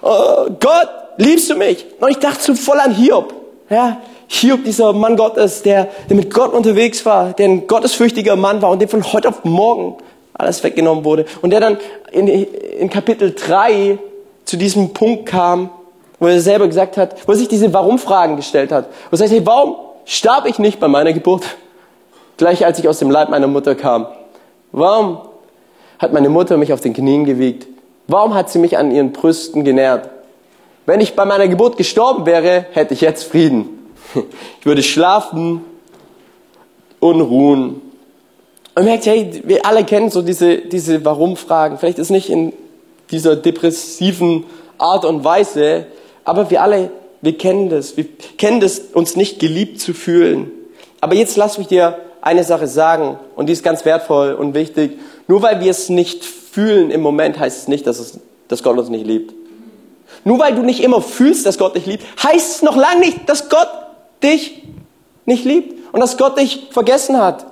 Oh, 0.00 0.46
Gott, 0.60 0.88
liebst 1.16 1.50
du 1.50 1.56
mich? 1.56 1.86
Und 1.98 2.10
ich 2.10 2.18
dachte 2.18 2.40
so 2.40 2.54
voll 2.54 2.78
an 2.78 2.94
Hiob. 2.94 3.34
Ja, 3.68 4.00
Hiob, 4.26 4.64
dieser 4.64 4.92
Mann 4.92 5.16
Gottes, 5.16 5.62
der, 5.62 5.88
der 6.08 6.16
mit 6.16 6.32
Gott 6.32 6.52
unterwegs 6.52 7.04
war, 7.04 7.32
der 7.32 7.48
ein 7.48 7.66
gottesfürchtiger 7.66 8.36
Mann 8.36 8.62
war 8.62 8.70
und 8.70 8.80
dem 8.80 8.88
von 8.88 9.12
heute 9.12 9.28
auf 9.28 9.44
morgen 9.44 9.96
alles 10.34 10.62
weggenommen 10.64 11.04
wurde. 11.04 11.26
Und 11.42 11.50
der 11.50 11.60
dann 11.60 11.78
in, 12.10 12.26
in 12.26 12.90
Kapitel 12.90 13.34
3 13.34 13.98
zu 14.44 14.56
diesem 14.56 14.92
Punkt 14.92 15.26
kam, 15.26 15.70
wo 16.18 16.26
er 16.26 16.40
selber 16.40 16.66
gesagt 16.66 16.96
hat, 16.96 17.26
wo 17.26 17.32
er 17.32 17.38
sich 17.38 17.48
diese 17.48 17.72
Warum-Fragen 17.72 18.36
gestellt 18.36 18.72
hat. 18.72 18.86
Wo 19.10 19.14
er 19.14 19.18
sagt, 19.18 19.30
hey, 19.30 19.44
warum 19.44 19.76
starb 20.04 20.46
ich 20.46 20.58
nicht 20.58 20.80
bei 20.80 20.88
meiner 20.88 21.12
Geburt? 21.12 21.44
Gleich 22.36 22.64
als 22.64 22.78
ich 22.78 22.88
aus 22.88 22.98
dem 22.98 23.10
Leib 23.10 23.30
meiner 23.30 23.46
Mutter 23.46 23.74
kam. 23.74 24.06
Warum 24.72 25.18
hat 25.98 26.12
meine 26.12 26.28
Mutter 26.28 26.56
mich 26.56 26.72
auf 26.72 26.80
den 26.80 26.92
Knien 26.92 27.24
gewiegt? 27.24 27.66
Warum 28.08 28.34
hat 28.34 28.50
sie 28.50 28.58
mich 28.58 28.76
an 28.76 28.90
ihren 28.90 29.12
Brüsten 29.12 29.64
genährt? 29.64 30.10
Wenn 30.86 31.00
ich 31.00 31.14
bei 31.14 31.24
meiner 31.24 31.48
Geburt 31.48 31.76
gestorben 31.76 32.26
wäre, 32.26 32.66
hätte 32.72 32.92
ich 32.92 33.00
jetzt 33.00 33.24
Frieden. 33.24 33.83
Ich 34.60 34.66
würde 34.66 34.82
schlafen 34.82 35.62
und 37.00 37.20
ruhen. 37.20 37.82
Und 38.74 38.84
merkt, 38.84 39.06
hey, 39.06 39.42
wir 39.44 39.66
alle 39.66 39.84
kennen 39.84 40.10
so 40.10 40.22
diese, 40.22 40.58
diese 40.58 41.04
Warum-Fragen. 41.04 41.78
Vielleicht 41.78 41.98
ist 41.98 42.10
nicht 42.10 42.30
in 42.30 42.52
dieser 43.10 43.36
depressiven 43.36 44.44
Art 44.78 45.04
und 45.04 45.22
Weise, 45.22 45.86
aber 46.24 46.50
wir 46.50 46.62
alle, 46.62 46.90
wir 47.20 47.38
kennen 47.38 47.68
das. 47.68 47.96
Wir 47.96 48.06
kennen 48.36 48.60
das, 48.60 48.78
uns 48.78 49.16
nicht 49.16 49.38
geliebt 49.38 49.80
zu 49.80 49.94
fühlen. 49.94 50.50
Aber 51.00 51.14
jetzt 51.14 51.36
lass 51.36 51.58
mich 51.58 51.68
dir 51.68 51.98
eine 52.20 52.42
Sache 52.42 52.66
sagen, 52.66 53.18
und 53.36 53.48
die 53.48 53.52
ist 53.52 53.62
ganz 53.62 53.84
wertvoll 53.84 54.32
und 54.32 54.54
wichtig. 54.54 54.98
Nur 55.28 55.42
weil 55.42 55.60
wir 55.60 55.70
es 55.70 55.90
nicht 55.90 56.24
fühlen 56.24 56.90
im 56.90 57.02
Moment, 57.02 57.38
heißt 57.38 57.58
es 57.58 57.68
nicht, 57.68 57.86
dass, 57.86 57.98
es, 57.98 58.18
dass 58.48 58.62
Gott 58.62 58.78
uns 58.78 58.88
nicht 58.88 59.06
liebt. 59.06 59.34
Nur 60.24 60.38
weil 60.38 60.54
du 60.54 60.62
nicht 60.62 60.82
immer 60.82 61.02
fühlst, 61.02 61.44
dass 61.44 61.58
Gott 61.58 61.76
dich 61.76 61.86
liebt, 61.86 62.04
heißt 62.22 62.56
es 62.56 62.62
noch 62.62 62.76
lange 62.76 63.00
nicht, 63.00 63.28
dass 63.28 63.48
Gott 63.50 63.68
dich 64.24 64.62
nicht 65.26 65.44
liebt 65.44 65.92
und 65.92 66.00
dass 66.00 66.16
Gott 66.16 66.38
dich 66.38 66.68
vergessen 66.70 67.18
hat. 67.18 67.46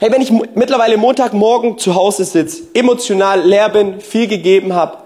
Hey, 0.00 0.10
wenn 0.12 0.20
ich 0.20 0.30
mittlerweile 0.30 0.96
Montagmorgen 0.96 1.78
zu 1.78 1.94
Hause 1.94 2.24
sitze, 2.24 2.64
emotional 2.74 3.40
leer 3.42 3.68
bin, 3.68 4.00
viel 4.00 4.26
gegeben 4.26 4.74
habe, 4.74 4.98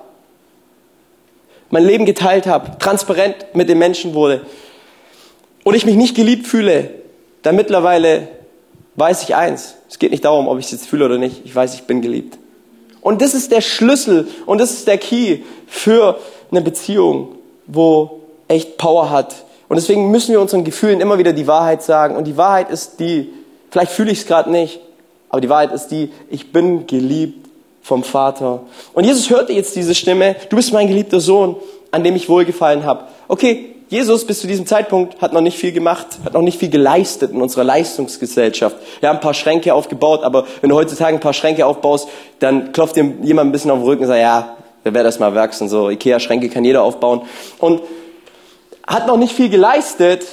mein 1.70 1.84
Leben 1.84 2.06
geteilt 2.06 2.46
habe, 2.46 2.78
transparent 2.78 3.36
mit 3.54 3.68
den 3.68 3.78
Menschen 3.78 4.14
wurde 4.14 4.46
und 5.64 5.74
ich 5.74 5.84
mich 5.84 5.96
nicht 5.96 6.16
geliebt 6.16 6.46
fühle, 6.46 6.90
dann 7.42 7.56
mittlerweile 7.56 8.28
weiß 8.96 9.22
ich 9.22 9.34
eins. 9.34 9.76
Es 9.88 9.98
geht 9.98 10.10
nicht 10.10 10.24
darum, 10.24 10.48
ob 10.48 10.58
ich 10.58 10.66
es 10.66 10.72
jetzt 10.72 10.86
fühle 10.88 11.04
oder 11.04 11.18
nicht. 11.18 11.42
Ich 11.44 11.54
weiß, 11.54 11.74
ich 11.74 11.82
bin 11.82 12.00
geliebt. 12.00 12.38
Und 13.00 13.22
das 13.22 13.34
ist 13.34 13.52
der 13.52 13.60
Schlüssel 13.60 14.26
und 14.46 14.58
das 14.58 14.72
ist 14.72 14.88
der 14.88 14.98
Key 14.98 15.40
für 15.66 16.18
eine 16.50 16.62
Beziehung, 16.62 17.36
wo 17.66 18.22
echt 18.48 18.78
Power 18.78 19.10
hat, 19.10 19.44
und 19.68 19.76
deswegen 19.76 20.10
müssen 20.10 20.32
wir 20.32 20.40
unseren 20.40 20.64
Gefühlen 20.64 21.00
immer 21.00 21.18
wieder 21.18 21.32
die 21.32 21.46
Wahrheit 21.46 21.82
sagen. 21.82 22.16
Und 22.16 22.24
die 22.24 22.36
Wahrheit 22.36 22.70
ist 22.70 23.00
die, 23.00 23.30
vielleicht 23.70 23.92
fühle 23.92 24.10
ich 24.10 24.20
es 24.20 24.26
gerade 24.26 24.50
nicht, 24.50 24.80
aber 25.28 25.40
die 25.40 25.48
Wahrheit 25.48 25.72
ist 25.72 25.88
die, 25.88 26.10
ich 26.30 26.52
bin 26.52 26.86
geliebt 26.86 27.48
vom 27.82 28.02
Vater. 28.02 28.60
Und 28.94 29.04
Jesus 29.04 29.28
hörte 29.30 29.52
jetzt 29.52 29.76
diese 29.76 29.94
Stimme, 29.94 30.36
du 30.48 30.56
bist 30.56 30.72
mein 30.72 30.88
geliebter 30.88 31.20
Sohn, 31.20 31.56
an 31.90 32.02
dem 32.02 32.16
ich 32.16 32.28
wohlgefallen 32.28 32.84
habe. 32.84 33.04
Okay, 33.28 33.74
Jesus 33.90 34.26
bis 34.26 34.40
zu 34.40 34.46
diesem 34.46 34.66
Zeitpunkt 34.66 35.20
hat 35.22 35.32
noch 35.32 35.40
nicht 35.40 35.56
viel 35.56 35.72
gemacht, 35.72 36.06
hat 36.22 36.34
noch 36.34 36.42
nicht 36.42 36.58
viel 36.58 36.68
geleistet 36.68 37.32
in 37.32 37.40
unserer 37.40 37.64
Leistungsgesellschaft. 37.64 38.76
Wir 39.00 39.08
haben 39.08 39.16
ein 39.16 39.22
paar 39.22 39.32
Schränke 39.32 39.72
aufgebaut, 39.72 40.22
aber 40.22 40.46
wenn 40.60 40.68
du 40.68 40.76
heutzutage 40.76 41.16
ein 41.16 41.20
paar 41.20 41.32
Schränke 41.32 41.64
aufbaust, 41.64 42.08
dann 42.38 42.72
klopft 42.72 42.96
dir 42.96 43.14
jemand 43.22 43.48
ein 43.48 43.52
bisschen 43.52 43.70
auf 43.70 43.78
den 43.78 43.86
Rücken 43.86 44.02
und 44.02 44.08
sagt, 44.08 44.20
ja, 44.20 44.56
wer 44.82 44.92
wäre 44.92 45.04
das 45.04 45.18
mal 45.18 45.34
wachsen, 45.34 45.70
so 45.70 45.88
Ikea-Schränke 45.88 46.50
kann 46.50 46.64
jeder 46.64 46.82
aufbauen. 46.82 47.22
Und 47.58 47.80
hat 48.88 49.06
noch 49.06 49.18
nicht 49.18 49.34
viel 49.34 49.50
geleistet 49.50 50.24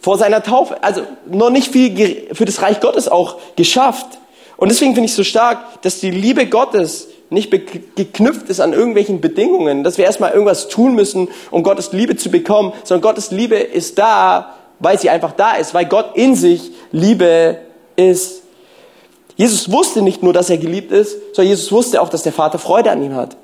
vor 0.00 0.18
seiner 0.18 0.42
Taufe, 0.42 0.82
also 0.82 1.02
noch 1.26 1.50
nicht 1.50 1.72
viel 1.72 2.26
für 2.34 2.44
das 2.44 2.60
Reich 2.60 2.80
Gottes 2.80 3.08
auch 3.08 3.36
geschafft. 3.56 4.18
Und 4.56 4.68
deswegen 4.68 4.94
finde 4.94 5.06
ich 5.06 5.14
so 5.14 5.22
stark, 5.22 5.80
dass 5.82 6.00
die 6.00 6.10
Liebe 6.10 6.46
Gottes 6.46 7.08
nicht 7.30 7.50
geknüpft 7.50 8.48
ist 8.48 8.60
an 8.60 8.72
irgendwelchen 8.72 9.20
Bedingungen, 9.20 9.84
dass 9.84 9.96
wir 9.96 10.04
erstmal 10.04 10.32
irgendwas 10.32 10.68
tun 10.68 10.94
müssen, 10.94 11.28
um 11.50 11.62
Gottes 11.62 11.92
Liebe 11.92 12.16
zu 12.16 12.30
bekommen, 12.30 12.72
sondern 12.82 13.02
Gottes 13.02 13.30
Liebe 13.30 13.56
ist 13.56 13.98
da, 13.98 14.54
weil 14.80 14.98
sie 14.98 15.08
einfach 15.08 15.32
da 15.32 15.52
ist, 15.52 15.72
weil 15.72 15.86
Gott 15.86 16.16
in 16.16 16.34
sich 16.34 16.72
Liebe 16.92 17.58
ist. 17.96 18.42
Jesus 19.36 19.70
wusste 19.70 20.02
nicht 20.02 20.22
nur, 20.22 20.32
dass 20.32 20.50
er 20.50 20.58
geliebt 20.58 20.92
ist, 20.92 21.12
sondern 21.34 21.50
Jesus 21.50 21.72
wusste 21.72 22.02
auch, 22.02 22.08
dass 22.08 22.22
der 22.24 22.32
Vater 22.32 22.58
Freude 22.58 22.90
an 22.90 23.02
ihm 23.02 23.14
hat. 23.14 23.36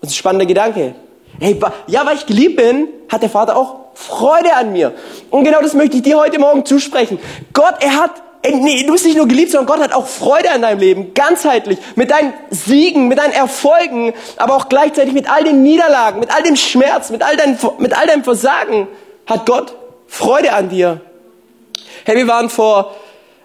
Das 0.00 0.10
ist 0.10 0.16
ein 0.16 0.18
spannender 0.18 0.46
Gedanke. 0.46 0.94
Hey, 1.40 1.58
ja, 1.86 2.04
weil 2.04 2.16
ich 2.16 2.26
geliebt 2.26 2.56
bin, 2.56 2.88
hat 3.08 3.22
der 3.22 3.30
Vater 3.30 3.56
auch 3.56 3.76
Freude 3.94 4.54
an 4.54 4.72
mir. 4.72 4.94
Und 5.30 5.44
genau 5.44 5.60
das 5.60 5.74
möchte 5.74 5.96
ich 5.96 6.02
dir 6.02 6.18
heute 6.18 6.38
Morgen 6.38 6.64
zusprechen. 6.64 7.18
Gott, 7.52 7.74
er 7.80 7.96
hat, 7.96 8.10
nee, 8.44 8.84
du 8.84 8.92
bist 8.92 9.04
nicht 9.04 9.16
nur 9.16 9.28
geliebt, 9.28 9.50
sondern 9.50 9.66
Gott 9.66 9.84
hat 9.84 9.94
auch 9.94 10.06
Freude 10.06 10.50
an 10.50 10.62
deinem 10.62 10.80
Leben, 10.80 11.14
ganzheitlich, 11.14 11.78
mit 11.96 12.10
deinen 12.10 12.32
Siegen, 12.50 13.08
mit 13.08 13.18
deinen 13.18 13.32
Erfolgen, 13.32 14.14
aber 14.36 14.56
auch 14.56 14.68
gleichzeitig 14.68 15.14
mit 15.14 15.30
all 15.30 15.44
den 15.44 15.62
Niederlagen, 15.62 16.20
mit 16.20 16.34
all 16.34 16.42
dem 16.42 16.56
Schmerz, 16.56 17.10
mit 17.10 17.22
all, 17.22 17.36
dein, 17.36 17.58
mit 17.78 17.96
all 17.96 18.06
deinem 18.06 18.24
Versagen, 18.24 18.88
hat 19.26 19.46
Gott 19.46 19.74
Freude 20.06 20.52
an 20.52 20.68
dir. 20.70 21.00
Hey, 22.04 22.16
wir 22.16 22.26
waren 22.26 22.48
vor 22.48 22.94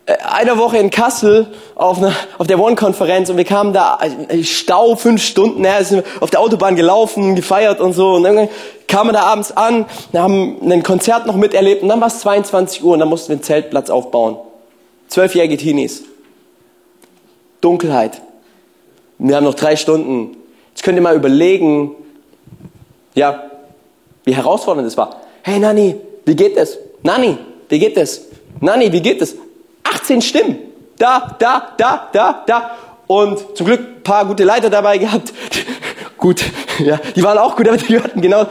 einer 0.06 0.58
Woche 0.58 0.78
in 0.78 0.90
Kassel 0.90 1.48
auf, 1.76 1.98
einer, 1.98 2.14
auf 2.38 2.48
der 2.48 2.60
One-Konferenz 2.60 3.30
und 3.30 3.38
wir 3.38 3.46
kamen 3.46 3.72
da, 3.72 4.00
äh, 4.02 4.44
Stau, 4.44 4.96
fünf 4.96 5.24
Stunden, 5.24 5.64
ja, 5.64 5.82
sind 5.84 6.04
auf 6.20 6.30
der 6.30 6.42
Autobahn 6.42 6.76
gelaufen, 6.76 7.36
gefeiert 7.36 7.80
und 7.80 7.94
so 7.94 8.16
und 8.16 8.24
dann 8.24 8.50
kamen 8.88 9.10
wir 9.10 9.14
da 9.14 9.22
abends 9.24 9.56
an, 9.56 9.86
haben 10.14 10.58
ein 10.70 10.84
Konzert 10.84 11.26
noch 11.26 11.36
miterlebt 11.36 11.84
und 11.84 11.90
dann 11.90 12.02
war 12.02 12.10
es 12.10 12.20
22 12.20 12.84
Uhr 12.84 12.94
und 12.94 13.00
dann 13.00 13.08
mussten 13.08 13.30
wir 13.30 13.36
einen 13.36 13.44
Zeltplatz 13.44 13.90
aufbauen. 13.90 14.38
Zwölfjährige 15.08 15.58
Teenies. 15.58 16.04
Dunkelheit. 17.62 18.22
Wir 19.20 19.38
haben 19.38 19.46
noch 19.46 19.54
drei 19.54 19.78
Stunden. 19.78 20.36
Jetzt 20.72 20.84
könnt 20.84 20.98
ihr 20.98 21.02
mal 21.02 21.16
überlegen, 21.16 21.96
ja, 23.16 23.52
wie 24.26 24.36
herausfordernd 24.36 24.88
es 24.88 24.98
war. 24.98 25.22
Hey 25.44 25.60
Nani, 25.60 25.96
wie 26.26 26.36
geht 26.36 26.58
es? 26.58 26.78
Nani, 27.04 27.38
wie 27.70 27.80
geht 27.80 27.96
es? 27.96 28.26
Nani, 28.60 28.92
wie 28.92 29.02
geht 29.02 29.22
es? 29.22 29.36
18 30.04 30.22
Stimmen. 30.22 30.58
Da, 30.98 31.36
da, 31.40 31.70
da, 31.78 32.10
da, 32.12 32.44
da. 32.46 32.72
Und 33.08 33.58
zum 33.58 33.66
Glück 33.66 33.80
ein 33.80 34.04
paar 34.04 34.26
gute 34.26 34.44
Leiter 34.44 34.70
dabei 34.70 34.98
gehabt. 34.98 35.34
gut, 36.18 36.44
ja, 36.80 37.00
die 37.16 37.24
waren 37.24 37.38
auch 37.38 37.56
gut, 37.56 37.68
aber 37.68 37.78
die 37.78 38.00
hatten 38.00 38.22
genau. 38.22 38.46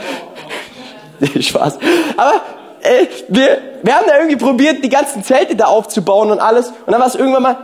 Spaß. 1.41 1.79
Aber 2.17 2.41
äh, 2.83 3.07
wir, 3.29 3.59
wir 3.83 3.95
haben 3.95 4.07
da 4.07 4.17
irgendwie 4.17 4.37
probiert, 4.37 4.85
die 4.85 4.89
ganzen 4.89 5.25
Zelte 5.25 5.57
da 5.57 5.67
aufzubauen 5.67 6.31
und 6.31 6.41
alles. 6.41 6.69
Und 6.69 6.93
dann 6.93 7.01
war 7.01 7.07
es 7.07 7.15
irgendwann 7.15 7.43
mal 7.43 7.59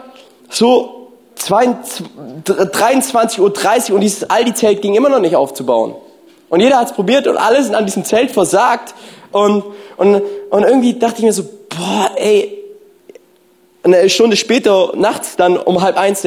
so 0.48 1.12
23.30 1.38 3.40
Uhr 3.40 3.94
und 3.94 4.00
dieses 4.00 4.28
Aldi-Zelt 4.28 4.82
ging 4.82 4.94
immer 4.94 5.08
noch 5.08 5.20
nicht 5.20 5.36
aufzubauen. 5.36 5.94
Und 6.48 6.60
jeder 6.60 6.78
hat 6.78 6.88
es 6.88 6.94
probiert 6.94 7.26
und 7.26 7.36
alle 7.36 7.62
sind 7.62 7.74
an 7.74 7.86
diesem 7.86 8.04
Zelt 8.04 8.30
versagt. 8.30 8.94
Und, 9.32 9.64
und, 9.96 10.22
und 10.50 10.62
irgendwie 10.62 10.98
dachte 10.98 11.18
ich 11.18 11.24
mir 11.24 11.32
so, 11.32 11.44
boah, 11.68 12.10
ey, 12.16 12.57
eine 13.82 14.08
Stunde 14.10 14.36
später, 14.36 14.92
nachts 14.96 15.36
dann 15.36 15.56
um 15.56 15.82
halb 15.82 15.96
eins, 15.96 16.26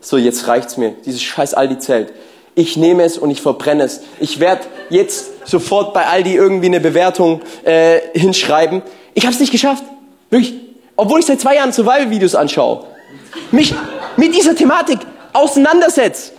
so 0.00 0.16
jetzt 0.16 0.46
reicht's 0.48 0.76
mir, 0.76 0.94
dieses 1.04 1.22
scheiß 1.22 1.54
Aldi-Zelt. 1.54 2.12
Ich 2.54 2.76
nehme 2.76 3.02
es 3.04 3.16
und 3.16 3.30
ich 3.30 3.40
verbrenne 3.40 3.84
es. 3.84 4.02
Ich 4.20 4.38
werde 4.38 4.62
jetzt 4.90 5.48
sofort 5.48 5.94
bei 5.94 6.06
Aldi 6.06 6.34
irgendwie 6.34 6.66
eine 6.66 6.80
Bewertung 6.80 7.40
äh, 7.64 8.00
hinschreiben. 8.12 8.82
Ich 9.14 9.24
habe 9.24 9.32
es 9.32 9.40
nicht 9.40 9.52
geschafft. 9.52 9.84
Wirklich. 10.28 10.54
Obwohl 10.96 11.20
ich 11.20 11.26
seit 11.26 11.40
zwei 11.40 11.54
Jahren 11.54 11.72
Survival-Videos 11.72 12.34
anschaue. 12.34 12.84
Mich 13.50 13.74
mit 14.16 14.34
dieser 14.34 14.54
Thematik 14.54 14.98
auseinandersetze. 15.32 16.32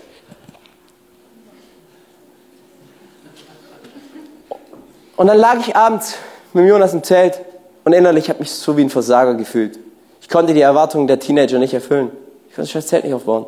Und 5.15 5.27
dann 5.27 5.37
lag 5.37 5.59
ich 5.59 5.75
abends 5.75 6.15
mit 6.53 6.67
Jonas 6.67 6.93
im 6.93 7.03
Zelt 7.03 7.39
und 7.83 7.93
innerlich 7.93 8.29
habe 8.29 8.39
mich 8.39 8.51
so 8.51 8.77
wie 8.77 8.81
ein 8.81 8.89
Versager 8.89 9.33
gefühlt. 9.33 9.79
Ich 10.23 10.29
konnte 10.29 10.53
die 10.53 10.61
Erwartungen 10.61 11.05
der 11.05 11.19
Teenager 11.19 11.59
nicht 11.59 11.73
erfüllen. 11.73 12.09
Ich 12.49 12.55
konnte 12.55 12.71
das 12.71 12.87
Zelt 12.87 13.03
nicht 13.03 13.13
aufbauen. 13.13 13.45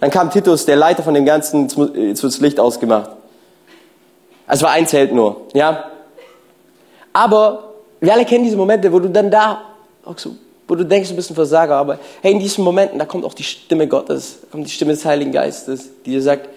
Dann 0.00 0.10
kam 0.10 0.30
Titus, 0.30 0.64
der 0.64 0.76
Leiter 0.76 1.02
von 1.02 1.12
dem 1.12 1.26
Ganzen, 1.26 1.68
das 1.68 2.40
Licht 2.40 2.58
ausgemacht. 2.58 3.10
Es 4.48 4.62
war 4.62 4.70
ein 4.70 4.86
Zelt 4.86 5.12
nur, 5.12 5.42
ja. 5.52 5.90
Aber 7.12 7.74
wir 8.00 8.14
alle 8.14 8.24
kennen 8.24 8.44
diese 8.44 8.56
Momente, 8.56 8.90
wo 8.90 8.98
du 8.98 9.10
dann 9.10 9.30
da, 9.30 9.60
wo 10.66 10.74
du 10.74 10.84
denkst, 10.84 11.10
du 11.10 11.16
bist 11.16 11.30
ein 11.30 11.34
Versager, 11.34 11.76
aber 11.76 11.98
hey, 12.22 12.32
in 12.32 12.38
diesen 12.38 12.64
Momenten, 12.64 12.98
da 12.98 13.04
kommt 13.04 13.24
auch 13.24 13.34
die 13.34 13.44
Stimme 13.44 13.86
Gottes, 13.86 14.38
da 14.40 14.48
kommt 14.50 14.66
die 14.66 14.70
Stimme 14.70 14.92
des 14.94 15.04
Heiligen 15.04 15.32
Geistes, 15.32 15.90
die 16.04 16.12
dir 16.12 16.22
sagt, 16.22 16.48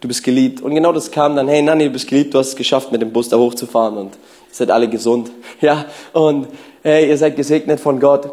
du 0.00 0.08
bist 0.08 0.22
geliebt. 0.22 0.60
Und 0.60 0.74
genau 0.74 0.92
das 0.92 1.10
kam 1.10 1.36
dann, 1.36 1.48
hey 1.48 1.62
Nanni, 1.62 1.84
du 1.84 1.90
bist 1.90 2.08
geliebt, 2.08 2.34
du 2.34 2.38
hast 2.38 2.48
es 2.48 2.56
geschafft, 2.56 2.92
mit 2.92 3.02
dem 3.02 3.12
Bus 3.12 3.28
da 3.28 3.36
hochzufahren 3.36 3.96
und 3.96 4.14
ihr 4.14 4.54
seid 4.54 4.70
alle 4.70 4.88
gesund. 4.88 5.30
Ja, 5.60 5.86
und 6.12 6.46
hey, 6.82 7.08
ihr 7.08 7.18
seid 7.18 7.34
gesegnet 7.34 7.80
von 7.80 7.98
Gott. 7.98 8.30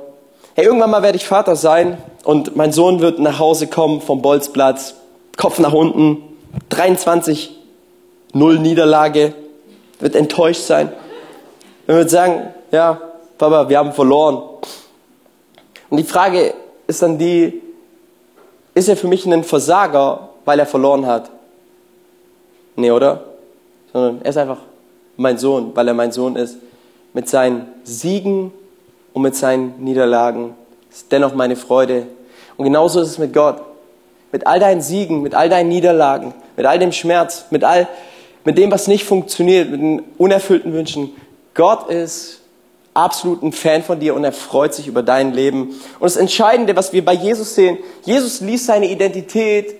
Hey, 0.53 0.65
irgendwann 0.65 0.91
mal 0.91 1.01
werde 1.01 1.17
ich 1.17 1.25
Vater 1.25 1.55
sein 1.55 1.97
und 2.23 2.55
mein 2.55 2.71
Sohn 2.71 2.99
wird 2.99 3.19
nach 3.19 3.39
Hause 3.39 3.67
kommen 3.67 3.99
vom 3.99 4.21
Bolzplatz, 4.21 4.95
Kopf 5.37 5.57
nach 5.59 5.73
unten, 5.73 6.21
23, 6.69 7.51
null 8.33 8.59
Niederlage, 8.59 9.33
wird 9.99 10.15
enttäuscht 10.15 10.61
sein. 10.61 10.91
Er 11.87 11.95
wird 11.95 12.09
sagen, 12.09 12.53
ja, 12.71 13.01
Papa, 13.37 13.69
wir 13.69 13.77
haben 13.77 13.91
verloren. 13.91 14.41
Und 15.89 15.97
die 15.97 16.03
Frage 16.03 16.53
ist 16.87 17.01
dann 17.01 17.17
die, 17.17 17.61
ist 18.73 18.87
er 18.87 18.97
für 18.97 19.07
mich 19.07 19.25
ein 19.25 19.43
Versager, 19.43 20.29
weil 20.45 20.59
er 20.59 20.65
verloren 20.65 21.05
hat? 21.05 21.31
Nee, 22.75 22.91
oder? 22.91 23.23
Sondern 23.93 24.21
er 24.23 24.29
ist 24.29 24.37
einfach 24.37 24.59
mein 25.17 25.37
Sohn, 25.37 25.71
weil 25.75 25.87
er 25.87 25.93
mein 25.93 26.11
Sohn 26.11 26.35
ist. 26.35 26.57
Mit 27.13 27.29
seinen 27.29 27.67
Siegen 27.83 28.51
und 29.13 29.21
mit 29.21 29.35
seinen 29.35 29.83
Niederlagen 29.83 30.53
ist 30.91 31.11
dennoch 31.11 31.33
meine 31.33 31.55
Freude. 31.55 32.07
Und 32.57 32.65
genauso 32.65 33.01
ist 33.01 33.09
es 33.09 33.17
mit 33.17 33.33
Gott. 33.33 33.61
Mit 34.31 34.45
all 34.47 34.59
deinen 34.59 34.81
Siegen, 34.81 35.21
mit 35.21 35.33
all 35.33 35.47
deinen 35.47 35.69
Niederlagen, 35.69 36.33
mit 36.57 36.65
all 36.65 36.77
dem 36.77 36.91
Schmerz, 36.91 37.45
mit 37.51 37.63
all, 37.63 37.87
mit 38.43 38.57
dem, 38.57 38.71
was 38.71 38.87
nicht 38.87 39.05
funktioniert, 39.05 39.69
mit 39.69 39.79
den 39.79 40.03
unerfüllten 40.17 40.73
Wünschen. 40.73 41.15
Gott 41.53 41.89
ist 41.89 42.41
absolut 42.93 43.43
ein 43.43 43.53
Fan 43.53 43.83
von 43.83 43.99
dir 43.99 44.15
und 44.15 44.23
er 44.23 44.31
freut 44.33 44.73
sich 44.73 44.87
über 44.87 45.03
dein 45.03 45.33
Leben. 45.33 45.69
Und 45.99 46.03
das 46.03 46.17
Entscheidende, 46.17 46.75
was 46.75 46.91
wir 46.91 47.03
bei 47.05 47.13
Jesus 47.13 47.55
sehen, 47.55 47.77
Jesus 48.03 48.41
ließ 48.41 48.65
seine 48.65 48.89
Identität 48.89 49.75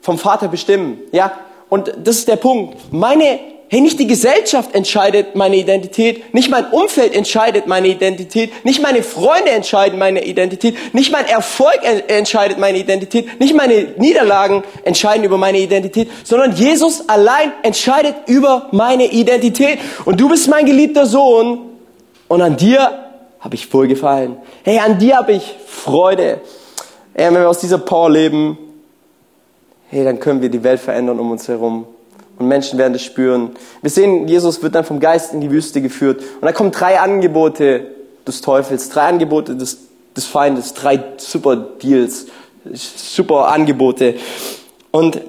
vom 0.00 0.18
Vater 0.18 0.48
bestimmen. 0.48 0.98
Ja, 1.12 1.32
und 1.70 1.92
das 2.04 2.16
ist 2.16 2.28
der 2.28 2.36
Punkt. 2.36 2.76
Meine, 2.92 3.38
hey, 3.68 3.80
nicht 3.80 4.00
die 4.00 4.08
Gesellschaft 4.08 4.74
entscheidet 4.74 5.36
meine 5.36 5.56
Identität, 5.56 6.34
nicht 6.34 6.50
mein 6.50 6.66
Umfeld 6.72 7.14
entscheidet 7.14 7.68
meine 7.68 7.86
Identität, 7.86 8.64
nicht 8.64 8.82
meine 8.82 9.04
Freunde 9.04 9.52
entscheiden 9.52 9.96
meine 9.96 10.24
Identität, 10.24 10.76
nicht 10.92 11.12
mein 11.12 11.26
Erfolg 11.26 11.78
entscheidet 12.08 12.58
meine 12.58 12.78
Identität, 12.78 13.38
nicht 13.38 13.54
meine 13.54 13.94
Niederlagen 13.96 14.64
entscheiden 14.82 15.24
über 15.24 15.38
meine 15.38 15.60
Identität, 15.60 16.10
sondern 16.24 16.56
Jesus 16.56 17.08
allein 17.08 17.52
entscheidet 17.62 18.16
über 18.26 18.66
meine 18.72 19.06
Identität. 19.06 19.78
Und 20.04 20.20
du 20.20 20.28
bist 20.28 20.48
mein 20.48 20.66
geliebter 20.66 21.06
Sohn 21.06 21.60
und 22.26 22.42
an 22.42 22.56
dir 22.56 23.06
habe 23.38 23.54
ich 23.54 23.72
wohlgefallen. 23.72 24.36
Hey, 24.64 24.80
an 24.80 24.98
dir 24.98 25.16
habe 25.18 25.32
ich 25.32 25.54
Freude. 25.66 26.40
Hey, 27.14 27.26
wenn 27.26 27.34
wir 27.34 27.48
aus 27.48 27.60
dieser 27.60 27.78
Power 27.78 28.10
leben, 28.10 28.58
hey, 29.90 30.04
dann 30.04 30.20
können 30.20 30.40
wir 30.40 30.48
die 30.48 30.62
Welt 30.62 30.80
verändern 30.80 31.18
um 31.18 31.30
uns 31.30 31.48
herum. 31.48 31.84
Und 32.38 32.48
Menschen 32.48 32.78
werden 32.78 32.92
das 32.92 33.02
spüren. 33.02 33.50
Wir 33.82 33.90
sehen, 33.90 34.26
Jesus 34.26 34.62
wird 34.62 34.74
dann 34.74 34.84
vom 34.84 35.00
Geist 35.00 35.34
in 35.34 35.40
die 35.40 35.50
Wüste 35.50 35.82
geführt. 35.82 36.22
Und 36.40 36.46
da 36.46 36.52
kommen 36.52 36.70
drei 36.70 36.98
Angebote 36.98 37.88
des 38.26 38.40
Teufels, 38.40 38.88
drei 38.88 39.08
Angebote 39.08 39.56
des, 39.56 39.78
des 40.16 40.24
Feindes, 40.24 40.72
drei 40.72 41.02
super 41.18 41.56
Deals, 41.56 42.26
super 42.72 43.48
Angebote. 43.48 44.14
Und 44.92 45.20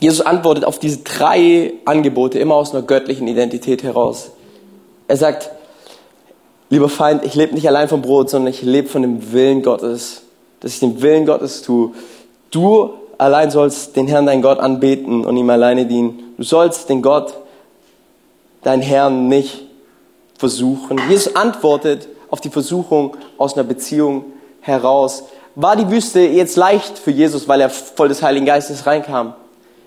Jesus 0.00 0.24
antwortet 0.24 0.64
auf 0.64 0.78
diese 0.78 0.98
drei 0.98 1.74
Angebote 1.84 2.38
immer 2.38 2.54
aus 2.54 2.72
einer 2.72 2.82
göttlichen 2.82 3.26
Identität 3.26 3.82
heraus. 3.82 4.30
Er 5.08 5.16
sagt, 5.16 5.50
lieber 6.70 6.88
Feind, 6.88 7.24
ich 7.24 7.34
lebe 7.34 7.54
nicht 7.54 7.66
allein 7.66 7.88
vom 7.88 8.00
Brot, 8.00 8.30
sondern 8.30 8.52
ich 8.52 8.62
lebe 8.62 8.88
von 8.88 9.02
dem 9.02 9.32
Willen 9.32 9.62
Gottes, 9.62 10.22
dass 10.60 10.72
ich 10.72 10.80
den 10.80 11.02
Willen 11.02 11.26
Gottes 11.26 11.62
tue. 11.62 11.90
Du 12.50 12.94
allein 13.18 13.50
sollst 13.50 13.96
den 13.96 14.06
Herrn, 14.06 14.26
dein 14.26 14.42
Gott, 14.42 14.58
anbeten 14.58 15.24
und 15.24 15.36
ihm 15.36 15.50
alleine 15.50 15.86
dienen. 15.86 16.34
Du 16.36 16.44
sollst 16.44 16.88
den 16.88 17.02
Gott, 17.02 17.34
dein 18.62 18.80
Herrn, 18.80 19.28
nicht 19.28 19.64
versuchen. 20.38 20.98
Jesus 21.08 21.34
antwortet 21.36 22.08
auf 22.30 22.40
die 22.40 22.50
Versuchung 22.50 23.16
aus 23.36 23.54
einer 23.54 23.64
Beziehung 23.64 24.24
heraus. 24.60 25.24
War 25.54 25.76
die 25.76 25.90
Wüste 25.90 26.20
jetzt 26.20 26.56
leicht 26.56 26.98
für 26.98 27.10
Jesus, 27.10 27.48
weil 27.48 27.60
er 27.60 27.70
voll 27.70 28.08
des 28.08 28.22
Heiligen 28.22 28.46
Geistes 28.46 28.86
reinkam? 28.86 29.34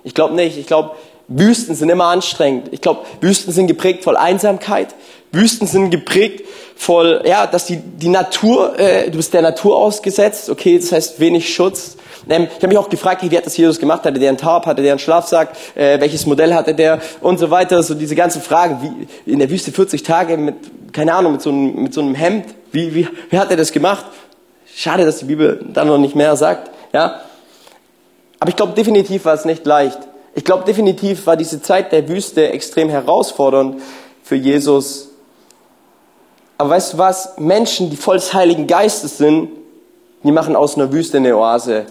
Ich 0.04 0.14
glaube 0.14 0.36
nicht. 0.36 0.58
Ich 0.58 0.68
glaube, 0.68 0.92
Wüsten 1.28 1.76
sind 1.76 1.90
immer 1.90 2.06
anstrengend. 2.06 2.70
Ich 2.72 2.82
glaube, 2.82 3.02
Wüsten 3.22 3.54
sind 3.54 3.68
geprägt 3.68 4.04
voll 4.04 4.18
Einsamkeit. 4.18 4.94
Wüsten 5.32 5.66
sind 5.66 5.90
geprägt 5.90 6.46
voll, 6.76 7.22
ja, 7.26 7.48
dass 7.48 7.66
die, 7.66 7.78
die 7.78 8.10
Natur, 8.10 8.78
äh, 8.78 9.10
du 9.10 9.18
bist 9.18 9.34
der 9.34 9.42
Natur 9.42 9.78
ausgesetzt, 9.78 10.50
okay, 10.50 10.78
das 10.78 10.92
heißt 10.92 11.20
wenig 11.20 11.54
Schutz. 11.54 11.96
Ähm, 12.30 12.48
ich 12.50 12.56
habe 12.56 12.68
mich 12.68 12.78
auch 12.78 12.90
gefragt, 12.90 13.24
wie 13.24 13.36
hat 13.36 13.46
das 13.46 13.58
Jesus 13.58 13.80
gemacht? 13.80 14.04
Hatte 14.06 14.20
der 14.20 14.30
einen 14.30 14.38
Tarp, 14.38 14.66
hatte 14.66 14.82
der 14.82 14.92
einen 14.92 15.00
Schlafsack, 15.00 15.50
äh, 15.76 16.00
welches 16.00 16.26
Modell 16.26 16.54
hatte 16.54 16.74
der 16.74 17.00
und 17.22 17.40
so 17.40 17.50
weiter. 17.50 17.82
So 17.84 17.94
diese 17.94 18.16
ganzen 18.16 18.42
Fragen, 18.42 19.08
wie 19.26 19.32
in 19.32 19.40
der 19.40 19.50
Wüste 19.50 19.72
40 19.72 20.04
Tage 20.04 20.38
mit, 20.38 20.56
keine 20.94 21.14
Ahnung, 21.14 21.34
mit 21.34 21.42
so 21.42 21.50
einem, 21.50 21.84
mit 21.84 21.94
so 21.94 22.02
einem 22.02 22.16
Hemd, 22.16 22.46
wie, 22.72 22.94
wie, 22.94 23.08
wie 23.30 23.38
hat 23.38 23.52
er 23.52 23.58
das 23.58 23.72
gemacht? 23.72 24.06
Schade, 24.74 25.06
dass 25.06 25.20
die 25.20 25.26
Bibel 25.26 25.66
da 25.74 25.84
noch 25.84 25.98
nicht 25.98 26.16
mehr 26.16 26.36
sagt, 26.36 26.72
ja. 26.94 27.22
Aber 28.40 28.50
ich 28.50 28.56
glaube, 28.56 28.74
definitiv 28.74 29.26
war 29.26 29.34
es 29.34 29.46
nicht 29.46 29.66
leicht. 29.66 30.00
Ich 30.34 30.46
glaube, 30.46 30.64
definitiv 30.64 31.28
war 31.28 31.36
diese 31.36 31.62
Zeit 31.62 31.92
der 31.92 32.08
Wüste 32.08 32.50
extrem 32.50 32.90
herausfordernd 32.90 33.82
für 34.24 34.36
Jesus 34.36 35.12
aber 36.62 36.70
weißt 36.70 36.94
du 36.94 36.98
was? 37.00 37.40
Menschen, 37.40 37.90
die 37.90 37.98
voll 37.98 38.18
des 38.18 38.36
Heiligen 38.36 38.68
Geistes 38.68 39.18
sind, 39.18 39.50
die 40.22 40.32
machen 40.32 40.56
aus 40.56 40.76
einer 40.76 40.92
Wüste 40.92 41.18
eine 41.18 41.36
Oase. 41.36 41.88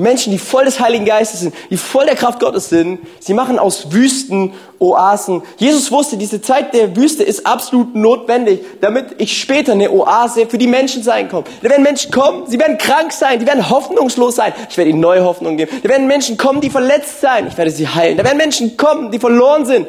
Menschen, 0.00 0.32
die 0.32 0.38
voll 0.38 0.64
des 0.64 0.80
Heiligen 0.80 1.04
Geistes 1.04 1.40
sind, 1.40 1.54
die 1.68 1.76
voll 1.76 2.06
der 2.06 2.14
Kraft 2.14 2.40
Gottes 2.40 2.68
sind, 2.68 3.00
sie 3.18 3.34
machen 3.34 3.58
aus 3.58 3.92
Wüsten 3.92 4.52
Oasen. 4.78 5.42
Jesus 5.58 5.92
wusste, 5.92 6.16
diese 6.16 6.40
Zeit 6.40 6.72
der 6.72 6.96
Wüste 6.96 7.22
ist 7.22 7.46
absolut 7.46 7.94
notwendig, 7.94 8.60
damit 8.80 9.16
ich 9.18 9.38
später 9.38 9.72
eine 9.72 9.90
Oase 9.90 10.46
für 10.46 10.56
die 10.56 10.66
Menschen 10.66 11.02
sein 11.02 11.28
kann. 11.28 11.44
Da 11.62 11.68
werden 11.68 11.82
Menschen 11.82 12.10
kommen, 12.10 12.46
sie 12.46 12.58
werden 12.58 12.78
krank 12.78 13.12
sein, 13.12 13.38
die 13.38 13.46
werden 13.46 13.68
hoffnungslos 13.68 14.36
sein. 14.36 14.54
Ich 14.70 14.76
werde 14.78 14.90
ihnen 14.90 15.00
neue 15.00 15.22
Hoffnung 15.22 15.56
geben. 15.56 15.70
Da 15.82 15.88
werden 15.88 16.06
Menschen 16.06 16.38
kommen, 16.38 16.60
die 16.60 16.70
verletzt 16.70 17.20
sein. 17.20 17.46
Ich 17.48 17.58
werde 17.58 17.70
sie 17.70 17.86
heilen. 17.86 18.16
Da 18.16 18.24
werden 18.24 18.38
Menschen 18.38 18.76
kommen, 18.76 19.10
die 19.10 19.18
verloren 19.18 19.66
sind. 19.66 19.86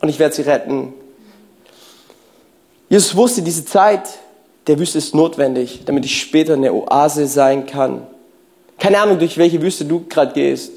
Und 0.00 0.08
ich 0.08 0.18
werde 0.18 0.34
sie 0.34 0.42
retten. 0.42 0.94
Jesus 2.88 3.16
wusste, 3.16 3.42
diese 3.42 3.64
Zeit 3.64 4.02
der 4.68 4.78
Wüste 4.78 4.98
ist 4.98 5.14
notwendig, 5.14 5.82
damit 5.86 6.04
ich 6.04 6.20
später 6.20 6.52
eine 6.52 6.72
Oase 6.72 7.26
sein 7.26 7.66
kann. 7.66 8.06
Keine 8.84 9.00
Ahnung, 9.00 9.18
durch 9.18 9.38
welche 9.38 9.62
Wüste 9.62 9.86
du 9.86 10.04
gerade 10.10 10.34
gehst. 10.34 10.70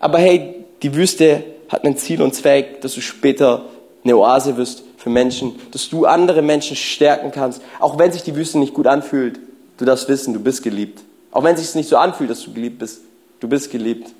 Aber 0.00 0.18
hey, 0.18 0.64
die 0.82 0.96
Wüste 0.96 1.44
hat 1.68 1.84
ein 1.84 1.96
Ziel 1.96 2.20
und 2.20 2.34
Zweck, 2.34 2.80
dass 2.80 2.94
du 2.94 3.00
später 3.00 3.66
eine 4.02 4.16
Oase 4.16 4.56
wirst 4.56 4.82
für 4.96 5.10
Menschen, 5.10 5.60
dass 5.70 5.88
du 5.88 6.04
andere 6.04 6.42
Menschen 6.42 6.74
stärken 6.74 7.30
kannst, 7.30 7.62
auch 7.78 8.00
wenn 8.00 8.10
sich 8.10 8.24
die 8.24 8.34
Wüste 8.34 8.58
nicht 8.58 8.74
gut 8.74 8.88
anfühlt. 8.88 9.38
Du 9.78 9.84
darfst 9.84 10.08
wissen, 10.08 10.34
du 10.34 10.40
bist 10.40 10.64
geliebt. 10.64 11.02
Auch 11.30 11.44
wenn 11.44 11.54
es 11.54 11.60
sich 11.60 11.76
nicht 11.76 11.88
so 11.88 11.98
anfühlt, 11.98 12.30
dass 12.30 12.42
du 12.42 12.52
geliebt 12.52 12.80
bist. 12.80 13.02
Du 13.38 13.46
bist 13.46 13.70
geliebt. 13.70 14.10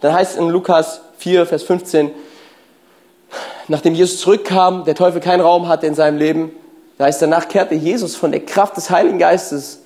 Dann 0.00 0.12
heißt 0.12 0.32
es 0.32 0.38
in 0.38 0.48
Lukas 0.48 1.00
4, 1.18 1.46
Vers 1.46 1.62
15, 1.62 2.10
nachdem 3.68 3.94
Jesus 3.94 4.18
zurückkam, 4.18 4.84
der 4.84 4.96
Teufel 4.96 5.20
keinen 5.20 5.42
Raum 5.42 5.68
hatte 5.68 5.86
in 5.86 5.94
seinem 5.94 6.18
Leben, 6.18 6.50
da 6.96 7.04
heißt, 7.04 7.22
danach 7.22 7.46
kehrte 7.46 7.76
Jesus 7.76 8.16
von 8.16 8.32
der 8.32 8.44
Kraft 8.44 8.76
des 8.76 8.90
Heiligen 8.90 9.20
Geistes 9.20 9.82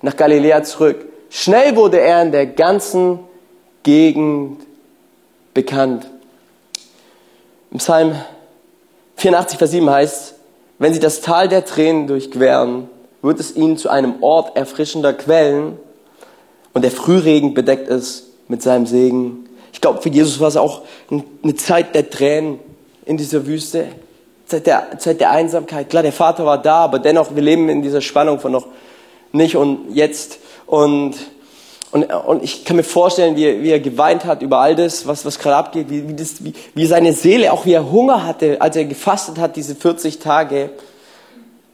nach 0.00 0.14
Galiläa 0.14 0.62
zurück. 0.62 1.06
Schnell 1.34 1.76
wurde 1.76 1.98
er 1.98 2.20
in 2.20 2.30
der 2.30 2.44
ganzen 2.44 3.20
Gegend 3.82 4.60
bekannt. 5.54 6.06
Im 7.70 7.78
Psalm 7.78 8.14
84, 9.16 9.56
Vers 9.56 9.70
7 9.70 9.88
heißt, 9.88 10.34
wenn 10.78 10.92
sie 10.92 11.00
das 11.00 11.22
Tal 11.22 11.48
der 11.48 11.64
Tränen 11.64 12.06
durchqueren, 12.06 12.90
wird 13.22 13.40
es 13.40 13.56
ihnen 13.56 13.78
zu 13.78 13.88
einem 13.88 14.22
Ort 14.22 14.58
erfrischender 14.58 15.14
Quellen 15.14 15.78
und 16.74 16.82
der 16.82 16.90
Frühregen 16.90 17.54
bedeckt 17.54 17.88
es 17.88 18.24
mit 18.48 18.60
seinem 18.62 18.84
Segen. 18.84 19.48
Ich 19.72 19.80
glaube, 19.80 20.02
für 20.02 20.10
Jesus 20.10 20.38
war 20.38 20.48
es 20.48 20.58
auch 20.58 20.82
eine 21.10 21.56
Zeit 21.56 21.94
der 21.94 22.10
Tränen 22.10 22.58
in 23.06 23.16
dieser 23.16 23.46
Wüste. 23.46 23.86
Zeit 24.44 24.66
der, 24.66 24.98
Zeit 24.98 25.18
der 25.18 25.30
Einsamkeit. 25.30 25.88
Klar, 25.88 26.02
der 26.02 26.12
Vater 26.12 26.44
war 26.44 26.60
da, 26.60 26.84
aber 26.84 26.98
dennoch, 26.98 27.34
wir 27.34 27.42
leben 27.42 27.70
in 27.70 27.80
dieser 27.80 28.02
Spannung 28.02 28.38
von 28.38 28.52
noch 28.52 28.66
nicht 29.32 29.56
und 29.56 29.94
jetzt. 29.94 30.40
Und, 30.66 31.14
und, 31.90 32.04
und 32.04 32.42
ich 32.42 32.64
kann 32.64 32.76
mir 32.76 32.84
vorstellen, 32.84 33.36
wie, 33.36 33.62
wie 33.62 33.70
er 33.70 33.80
geweint 33.80 34.24
hat 34.24 34.42
über 34.42 34.58
all 34.58 34.74
das, 34.74 35.06
was, 35.06 35.24
was 35.24 35.38
gerade 35.38 35.56
abgeht, 35.56 35.90
wie, 35.90 36.08
wie, 36.08 36.14
das, 36.14 36.44
wie, 36.44 36.54
wie 36.74 36.86
seine 36.86 37.12
Seele, 37.12 37.52
auch 37.52 37.66
wie 37.66 37.72
er 37.72 37.90
Hunger 37.90 38.24
hatte, 38.24 38.60
als 38.60 38.76
er 38.76 38.84
gefastet 38.84 39.38
hat, 39.38 39.56
diese 39.56 39.74
40 39.74 40.18
Tage. 40.18 40.70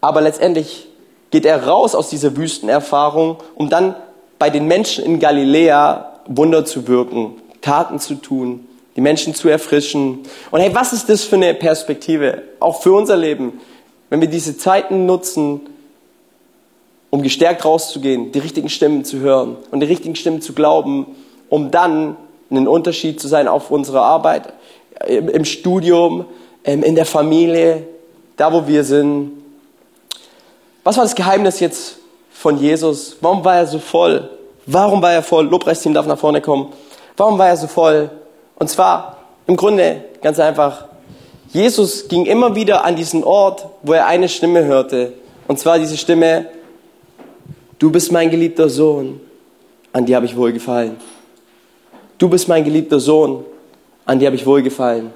Aber 0.00 0.20
letztendlich 0.20 0.88
geht 1.30 1.44
er 1.44 1.66
raus 1.66 1.94
aus 1.94 2.08
dieser 2.08 2.36
Wüstenerfahrung, 2.36 3.36
um 3.54 3.68
dann 3.68 3.94
bei 4.38 4.50
den 4.50 4.66
Menschen 4.66 5.04
in 5.04 5.18
Galiläa 5.18 6.20
Wunder 6.26 6.64
zu 6.64 6.86
wirken, 6.86 7.34
Taten 7.60 7.98
zu 7.98 8.14
tun, 8.14 8.66
die 8.96 9.00
Menschen 9.00 9.34
zu 9.34 9.48
erfrischen. 9.48 10.20
Und 10.50 10.60
hey, 10.60 10.74
was 10.74 10.92
ist 10.92 11.08
das 11.08 11.24
für 11.24 11.36
eine 11.36 11.54
Perspektive, 11.54 12.42
auch 12.60 12.82
für 12.82 12.92
unser 12.92 13.16
Leben, 13.16 13.60
wenn 14.10 14.20
wir 14.20 14.28
diese 14.28 14.56
Zeiten 14.56 15.06
nutzen, 15.06 15.60
um 17.10 17.22
gestärkt 17.22 17.64
rauszugehen, 17.64 18.32
die 18.32 18.38
richtigen 18.38 18.68
Stimmen 18.68 19.04
zu 19.04 19.18
hören 19.18 19.56
und 19.70 19.80
die 19.80 19.86
richtigen 19.86 20.16
Stimmen 20.16 20.42
zu 20.42 20.52
glauben, 20.52 21.06
um 21.48 21.70
dann 21.70 22.16
einen 22.50 22.68
Unterschied 22.68 23.20
zu 23.20 23.28
sein 23.28 23.48
auf 23.48 23.70
unserer 23.70 24.02
Arbeit, 24.02 24.52
im 25.06 25.44
Studium, 25.44 26.24
ähm, 26.64 26.82
in 26.82 26.94
der 26.94 27.06
Familie, 27.06 27.86
da 28.36 28.52
wo 28.52 28.66
wir 28.66 28.84
sind. 28.84 29.32
Was 30.84 30.96
war 30.96 31.04
das 31.04 31.14
Geheimnis 31.14 31.60
jetzt 31.60 31.98
von 32.30 32.58
Jesus? 32.58 33.16
Warum 33.20 33.44
war 33.44 33.56
er 33.56 33.66
so 33.66 33.78
voll? 33.78 34.28
Warum 34.66 35.00
war 35.02 35.12
er 35.12 35.22
voll? 35.22 35.46
Lobpreisteam 35.46 35.94
darf 35.94 36.06
nach 36.06 36.18
vorne 36.18 36.40
kommen. 36.40 36.72
Warum 37.16 37.38
war 37.38 37.48
er 37.48 37.56
so 37.56 37.66
voll? 37.66 38.10
Und 38.58 38.68
zwar 38.68 39.18
im 39.46 39.56
Grunde 39.56 40.04
ganz 40.20 40.38
einfach. 40.38 40.86
Jesus 41.52 42.08
ging 42.08 42.26
immer 42.26 42.54
wieder 42.54 42.84
an 42.84 42.96
diesen 42.96 43.24
Ort, 43.24 43.66
wo 43.82 43.92
er 43.94 44.06
eine 44.06 44.28
Stimme 44.28 44.64
hörte. 44.64 45.14
Und 45.46 45.58
zwar 45.58 45.78
diese 45.78 45.96
Stimme, 45.96 46.46
du 47.78 47.90
bist 47.90 48.12
mein 48.12 48.30
geliebter 48.30 48.68
Sohn, 48.68 49.20
an 49.92 50.06
dir 50.06 50.16
habe 50.16 50.26
ich 50.26 50.36
wohlgefallen. 50.36 50.96
Du 52.18 52.28
bist 52.28 52.48
mein 52.48 52.64
geliebter 52.64 53.00
Sohn, 53.00 53.44
an 54.04 54.18
dir 54.18 54.26
habe 54.26 54.36
ich 54.36 54.46
wohlgefallen. 54.46 55.10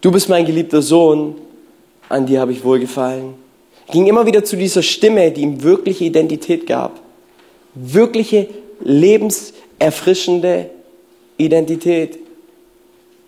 Du 0.00 0.10
bist 0.10 0.28
mein 0.28 0.46
geliebter 0.46 0.82
Sohn, 0.82 1.34
an 2.08 2.26
dir 2.26 2.40
habe 2.40 2.52
ich 2.52 2.62
wohlgefallen. 2.62 3.34
Er 3.88 3.92
ging 3.92 4.06
immer 4.06 4.26
wieder 4.26 4.44
zu 4.44 4.56
dieser 4.56 4.82
Stimme, 4.82 5.30
die 5.30 5.42
ihm 5.42 5.62
wirkliche 5.62 6.04
Identität 6.04 6.66
gab. 6.66 7.00
Wirkliche, 7.74 8.48
lebenserfrischende 8.80 10.70
Identität. 11.36 12.18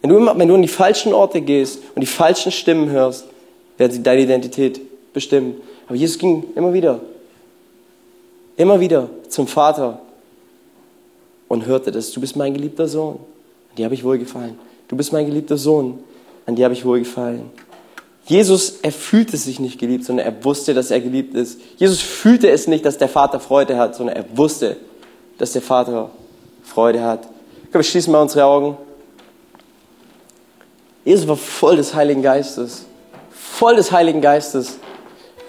Wenn 0.00 0.10
du, 0.10 0.16
immer, 0.16 0.38
wenn 0.38 0.48
du 0.48 0.54
an 0.54 0.62
die 0.62 0.68
falschen 0.68 1.12
Orte 1.12 1.40
gehst 1.40 1.80
und 1.94 2.00
die 2.00 2.06
falschen 2.06 2.52
Stimmen 2.52 2.90
hörst, 2.90 3.26
werden 3.76 3.92
sie 3.92 4.02
deine 4.02 4.22
Identität 4.22 4.80
bestimmen. 5.12 5.54
Aber 5.86 5.96
Jesus 5.96 6.18
ging 6.18 6.44
immer 6.54 6.72
wieder, 6.72 7.00
immer 8.58 8.80
wieder 8.80 9.08
zum 9.30 9.46
Vater 9.46 10.00
und 11.48 11.64
hörte 11.64 11.90
das. 11.90 12.10
Du 12.12 12.20
bist 12.20 12.36
mein 12.36 12.52
geliebter 12.52 12.86
Sohn. 12.86 13.20
An 13.70 13.76
dir 13.76 13.86
habe 13.86 13.94
ich 13.94 14.04
wohlgefallen. 14.04 14.58
Du 14.88 14.96
bist 14.96 15.12
mein 15.12 15.24
geliebter 15.24 15.56
Sohn. 15.56 16.00
An 16.44 16.56
dir 16.56 16.64
habe 16.64 16.74
ich 16.74 16.84
wohlgefallen. 16.84 17.50
Jesus, 18.26 18.80
er 18.82 18.92
fühlte 18.92 19.38
sich 19.38 19.58
nicht 19.58 19.78
geliebt, 19.78 20.04
sondern 20.04 20.26
er 20.26 20.44
wusste, 20.44 20.74
dass 20.74 20.90
er 20.90 21.00
geliebt 21.00 21.34
ist. 21.34 21.58
Jesus 21.78 22.02
fühlte 22.02 22.50
es 22.50 22.66
nicht, 22.66 22.84
dass 22.84 22.98
der 22.98 23.08
Vater 23.08 23.40
Freude 23.40 23.78
hat, 23.78 23.94
sondern 23.94 24.16
er 24.16 24.24
wusste, 24.36 24.76
dass 25.38 25.52
der 25.52 25.62
Vater 25.62 26.10
Freude 26.62 27.02
hat. 27.02 27.22
Glaube, 27.22 27.78
wir 27.78 27.82
schließen 27.84 28.12
mal 28.12 28.20
unsere 28.20 28.44
Augen. 28.44 28.76
Jesus 31.04 31.26
war 31.26 31.36
voll 31.36 31.76
des 31.76 31.94
Heiligen 31.94 32.22
Geistes. 32.22 32.84
Voll 33.30 33.76
des 33.76 33.92
Heiligen 33.92 34.20
Geistes. 34.20 34.78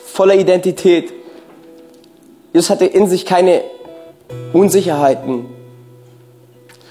Voller 0.05 0.35
Identität. 0.35 1.18
Jesus 2.53 2.69
hatte 2.69 2.85
in 2.85 3.07
sich 3.07 3.25
keine 3.25 3.61
Unsicherheiten. 4.53 5.45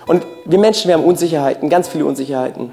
Und 0.06 0.24
wir 0.44 0.58
Menschen, 0.58 0.88
wir 0.88 0.94
haben 0.94 1.04
Unsicherheiten, 1.04 1.68
ganz 1.68 1.88
viele 1.88 2.06
Unsicherheiten. 2.06 2.70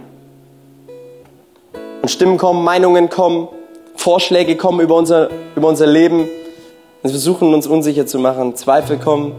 Und 2.02 2.10
Stimmen 2.10 2.38
kommen, 2.38 2.64
Meinungen 2.64 3.10
kommen, 3.10 3.48
Vorschläge 3.96 4.56
kommen 4.56 4.80
über 4.80 4.96
unser, 4.96 5.30
über 5.56 5.68
unser 5.68 5.88
Leben. 5.88 6.28
Wir 7.02 7.10
versuchen 7.10 7.54
uns 7.54 7.68
unsicher 7.68 8.06
zu 8.06 8.20
machen. 8.20 8.56
Zweifel 8.56 8.98
kommen. 8.98 9.34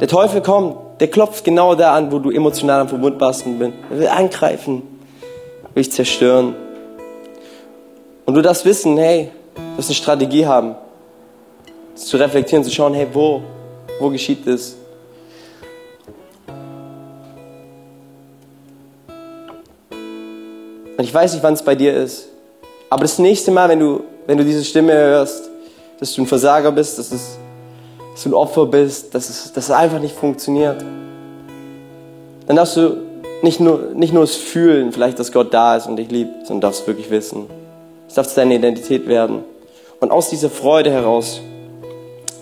Der 0.00 0.08
Teufel 0.08 0.40
kommt, 0.40 0.76
der 1.00 1.08
klopft 1.08 1.44
genau 1.44 1.74
da 1.74 1.94
an, 1.94 2.12
wo 2.12 2.18
du 2.18 2.30
emotional 2.30 2.80
am 2.80 2.88
verwundbarsten 2.88 3.58
bist. 3.58 3.72
Er 3.90 3.98
will 3.98 4.08
angreifen, 4.08 4.82
will 5.74 5.82
dich 5.82 5.92
zerstören. 5.92 6.54
Und 8.26 8.34
du 8.34 8.42
darfst 8.42 8.64
wissen, 8.64 8.96
hey, 8.96 9.30
du 9.54 9.78
wirst 9.78 9.90
eine 9.90 9.96
Strategie 9.96 10.46
haben, 10.46 10.76
zu 11.94 12.16
reflektieren, 12.16 12.64
zu 12.64 12.70
schauen, 12.70 12.94
hey, 12.94 13.06
wo, 13.12 13.42
wo 14.00 14.10
geschieht 14.10 14.46
das? 14.46 14.76
Und 20.96 21.02
ich 21.02 21.12
weiß 21.12 21.34
nicht, 21.34 21.42
wann 21.42 21.54
es 21.54 21.62
bei 21.62 21.74
dir 21.74 21.94
ist. 21.94 22.28
Aber 22.90 23.02
das 23.02 23.18
nächste 23.18 23.50
Mal, 23.50 23.68
wenn 23.68 23.80
du, 23.80 24.04
wenn 24.26 24.38
du 24.38 24.44
diese 24.44 24.64
Stimme 24.64 24.92
hörst, 24.92 25.50
dass 25.98 26.14
du 26.14 26.22
ein 26.22 26.26
Versager 26.26 26.70
bist, 26.70 26.98
dass, 26.98 27.10
es, 27.12 27.38
dass 28.12 28.22
du 28.22 28.30
ein 28.30 28.34
Opfer 28.34 28.66
bist, 28.66 29.14
dass 29.14 29.28
es, 29.28 29.52
dass 29.52 29.64
es 29.64 29.70
einfach 29.70 30.00
nicht 30.00 30.14
funktioniert, 30.14 30.84
dann 32.46 32.56
darfst 32.56 32.76
du 32.76 32.96
nicht 33.42 33.60
nur, 33.60 33.90
nicht 33.94 34.12
nur 34.12 34.22
es 34.22 34.36
fühlen, 34.36 34.92
vielleicht, 34.92 35.18
dass 35.18 35.32
Gott 35.32 35.52
da 35.52 35.76
ist 35.76 35.86
und 35.86 35.96
dich 35.96 36.10
liebt, 36.10 36.46
sondern 36.46 36.62
darfst 36.62 36.86
wirklich 36.86 37.10
wissen. 37.10 37.46
Es 38.08 38.14
darf 38.14 38.32
deine 38.34 38.54
Identität 38.54 39.06
werden. 39.08 39.44
Und 40.00 40.10
aus 40.10 40.30
dieser 40.30 40.50
Freude 40.50 40.90
heraus 40.90 41.40